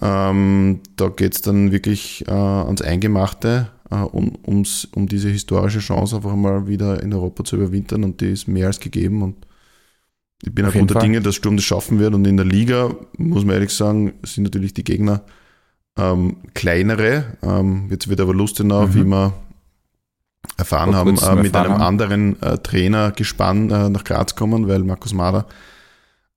[0.00, 5.78] Ähm, da geht es dann wirklich äh, ans Eingemachte, äh, um, ums, um diese historische
[5.78, 9.36] Chance einfach mal wieder in Europa zu überwintern und die ist mehr als gegeben und
[10.42, 13.46] ich bin auch guter Dinge, dass Sturm das schaffen wird und in der Liga, muss
[13.46, 15.22] man ehrlich sagen, sind natürlich die Gegner
[15.96, 17.24] ähm, kleinere.
[17.42, 18.94] Ähm, jetzt wird aber Lustenau, mhm.
[18.94, 19.32] wie wir
[20.56, 21.82] erfahren haben, äh, mit einem haben.
[21.82, 25.46] anderen äh, Trainer gespannt äh, nach Graz kommen, weil Markus Mader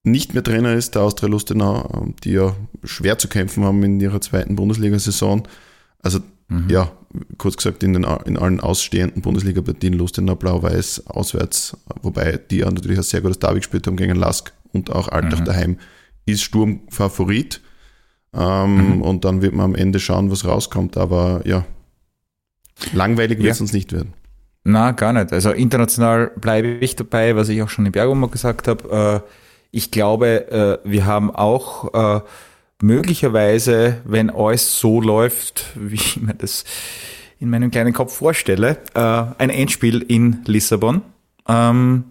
[0.04, 4.00] nicht mehr Trainer ist, der Austria Lustenau, äh, die ja schwer zu kämpfen haben in
[4.00, 5.48] ihrer zweiten Bundesliga-Saison.
[6.02, 6.70] Also mhm.
[6.70, 6.92] ja,
[7.38, 12.98] kurz gesagt, in, den, in allen ausstehenden Bundesliga-Partien Lustenau blau-weiß auswärts, wobei die ja natürlich
[12.98, 15.46] ein sehr gutes Derby gespielt haben gegen Lask und auch Altach mhm.
[15.46, 15.78] daheim,
[16.26, 17.62] ist Sturm Favorit.
[18.34, 19.02] Ähm, mhm.
[19.02, 20.98] Und dann wird man am Ende schauen, was rauskommt.
[20.98, 21.66] Aber ja,
[22.94, 24.14] langweilig wird es uns nicht werden.
[24.64, 25.32] Na, gar nicht.
[25.34, 29.24] Also international bleibe ich dabei, was ich auch schon in Bergamo gesagt habe.
[29.26, 29.30] Äh,
[29.72, 32.22] ich glaube, äh, wir haben auch äh,
[32.82, 36.66] möglicherweise, wenn alles so läuft, wie ich mir das
[37.40, 41.04] in meinem kleinen Kopf vorstelle, ein Endspiel in Lissabon,
[41.48, 42.04] ähm,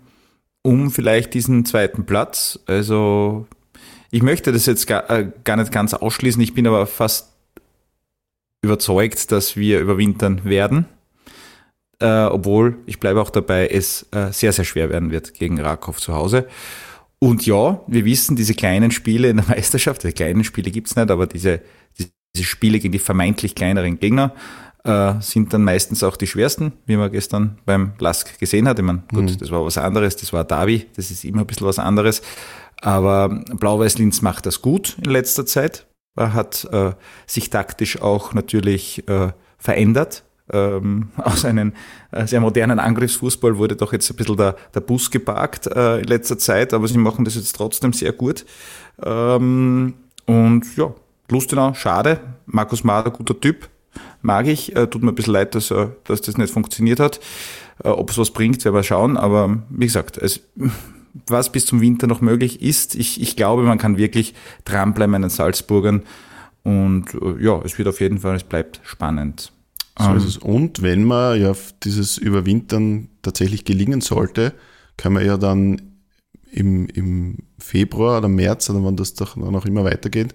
[0.62, 2.58] um vielleicht diesen zweiten Platz.
[2.64, 3.46] Also
[4.10, 6.40] ich möchte das jetzt gar, äh, gar nicht ganz ausschließen.
[6.42, 7.32] Ich bin aber fast
[8.62, 10.86] überzeugt, dass wir überwintern werden.
[12.00, 15.96] Äh, obwohl, ich bleibe auch dabei, es äh, sehr, sehr schwer werden wird gegen Rakow
[15.98, 16.46] zu Hause.
[17.18, 21.10] Und ja, wir wissen, diese kleinen Spiele in der Meisterschaft, die kleinen Spiele gibt's nicht,
[21.10, 21.60] aber diese,
[21.98, 24.32] diese Spiele gegen die vermeintlich kleineren Gegner
[24.84, 28.78] äh, sind dann meistens auch die schwersten, wie man gestern beim Lask gesehen hat.
[28.78, 29.38] Ich meine, gut, mhm.
[29.38, 32.22] das war was anderes, das war Davi, das ist immer ein bisschen was anderes.
[32.80, 35.86] Aber Blau-Weiß-Linz macht das gut in letzter Zeit.
[36.16, 36.92] Hat äh,
[37.26, 40.24] sich taktisch auch natürlich äh, verändert.
[40.50, 41.72] Ähm, aus einem
[42.10, 46.06] äh, sehr modernen Angriffsfußball wurde doch jetzt ein bisschen der, der Bus geparkt äh, in
[46.06, 48.46] letzter Zeit, aber sie machen das jetzt trotzdem sehr gut.
[49.02, 49.94] Ähm,
[50.26, 50.92] und ja,
[51.28, 52.20] Lustenau, schade.
[52.46, 53.68] Markus Mader, guter Typ,
[54.22, 54.74] mag ich.
[54.74, 55.72] Äh, tut mir ein bisschen leid, dass,
[56.04, 57.20] dass das nicht funktioniert hat.
[57.84, 59.16] Äh, Ob es was bringt, werden wir schauen.
[59.16, 60.40] Aber wie gesagt, es
[61.26, 62.94] was bis zum Winter noch möglich ist.
[62.94, 66.02] Ich, ich glaube, man kann wirklich dranbleiben an den Salzburgern.
[66.62, 69.52] Und äh, ja, es wird auf jeden Fall, es bleibt spannend.
[69.98, 70.36] So ist ähm, es.
[70.38, 71.52] Und wenn man ja
[71.82, 74.54] dieses Überwintern tatsächlich gelingen sollte,
[74.96, 75.80] können wir ja dann
[76.50, 80.34] im, im Februar oder März oder wann das doch noch immer weitergeht,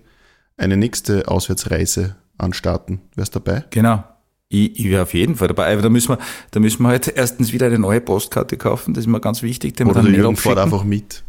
[0.58, 3.02] eine nächste Auswärtsreise anstarten.
[3.16, 3.66] Wärst dabei?
[3.70, 4.04] Genau.
[4.53, 5.73] Ich, ich wäre auf jeden Fall dabei.
[5.73, 6.19] Aber da müssen wir,
[6.51, 8.93] da müssen wir halt erstens wieder eine neue Postkarte kaufen.
[8.93, 9.75] Das ist mir ganz wichtig.
[9.77, 11.23] Den Oder der Jürgen fährt einfach mit.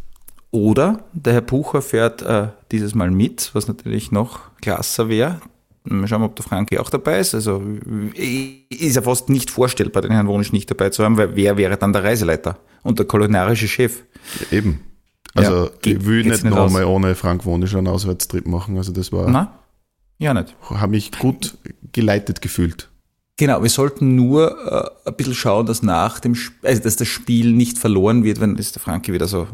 [0.51, 5.41] Oder der Herr Bucher fährt äh, dieses Mal mit, was natürlich noch klasser wäre.
[5.83, 7.35] Mal schauen, ob der Frankie auch dabei ist.
[7.35, 7.61] Also
[8.15, 11.77] ist ja fast nicht vorstellbar, den Herrn Wonisch nicht dabei zu haben, weil wer wäre
[11.77, 14.03] dann der Reiseleiter und der kulinarische Chef?
[14.51, 14.79] Eben.
[15.35, 16.71] Also Ja, geht- ich will nicht nicht noch aus.
[16.71, 18.77] mal ohne Frank Wonisch einen Auswärtstrip machen.
[18.77, 19.59] Also das war, Na?
[20.17, 20.55] Ja, nicht.
[20.69, 21.57] habe mich gut
[21.91, 22.89] geleitet gefühlt.
[23.37, 27.07] Genau, wir sollten nur äh, ein bisschen schauen, dass nach dem Sp also dass das
[27.07, 29.47] Spiel nicht verloren wird, wenn ist der Frankie wieder so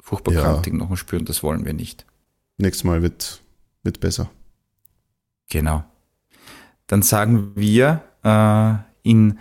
[0.00, 0.42] furchtbar Ja.
[0.42, 2.04] krantig noch spüren, das wollen wir nicht.
[2.58, 3.40] Nächstes Mal wird,
[3.84, 4.30] wird besser.
[5.48, 5.84] Genau.
[6.88, 8.74] Dann sagen wir äh,
[9.08, 9.38] in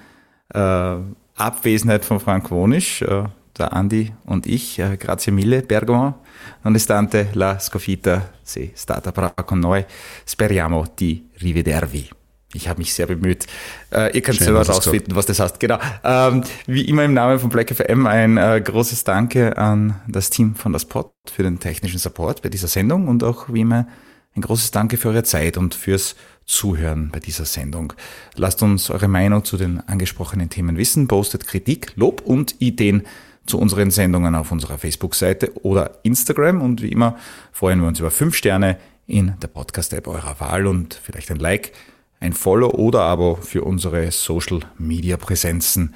[0.54, 0.96] äh,
[1.36, 3.24] Abwesenheit von Frank Wonisch, äh,
[3.58, 6.22] der Andi und ich, äh, grazie mille Bergamo,
[6.64, 9.84] nonostante la sconfitta sei stata brava con noi,
[10.26, 12.19] speriamo di rivedervi.
[12.54, 13.46] Ich habe mich sehr bemüht.
[13.92, 15.60] Äh, ihr könnt Schön, selber rausfinden, was das heißt.
[15.60, 15.78] Genau.
[16.04, 20.56] Ähm, wie immer im Namen von Black FM ein äh, großes Danke an das Team
[20.56, 23.88] von das Pod für den technischen Support bei dieser Sendung und auch wie immer
[24.36, 26.16] ein großes Danke für eure Zeit und fürs
[26.46, 27.94] Zuhören bei dieser Sendung.
[28.36, 33.04] Lasst uns eure Meinung zu den angesprochenen Themen wissen, postet Kritik, Lob und Ideen
[33.46, 37.16] zu unseren Sendungen auf unserer Facebook-Seite oder Instagram und wie immer
[37.52, 41.74] freuen wir uns über fünf Sterne in der Podcast-App eurer Wahl und vielleicht ein Like,
[42.20, 45.94] ein Follow oder Abo für unsere Social-Media-Präsenzen.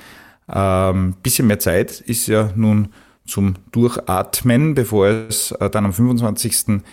[0.50, 2.90] Ähm, bisschen mehr Zeit ist ja nun
[3.26, 6.84] zum Durchatmen, bevor es äh, dann am 25.11.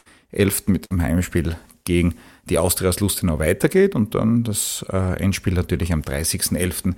[0.67, 2.15] mit dem Heimspiel gegen
[2.49, 6.95] die Austria aus Lustenau weitergeht und dann das äh, Endspiel natürlich am 30.11.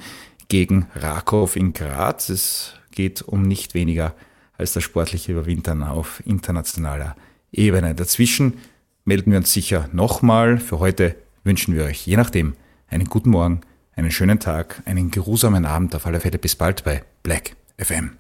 [0.49, 2.29] gegen Rakow in Graz.
[2.29, 4.15] Es geht um nicht weniger
[4.59, 7.17] als das sportliche Überwintern auf internationaler
[7.53, 7.95] Ebene.
[7.95, 8.59] Dazwischen
[9.05, 10.59] melden wir uns sicher nochmal.
[10.59, 12.55] Für heute wünschen wir euch je nachdem
[12.89, 13.63] einen guten Morgen,
[13.95, 15.95] einen schönen Tag, einen geruhsamen Abend.
[15.95, 18.17] Auf alle Fälle bis bald bei Black FM.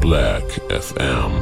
[0.00, 1.32] Black FM.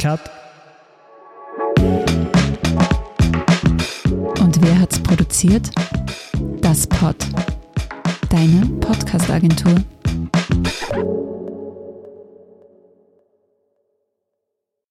[0.00, 0.20] Cut.
[4.38, 5.70] Und wer hat's produziert?
[6.60, 7.16] Das Pod.
[8.28, 9.82] Deine Podcast-Agentur.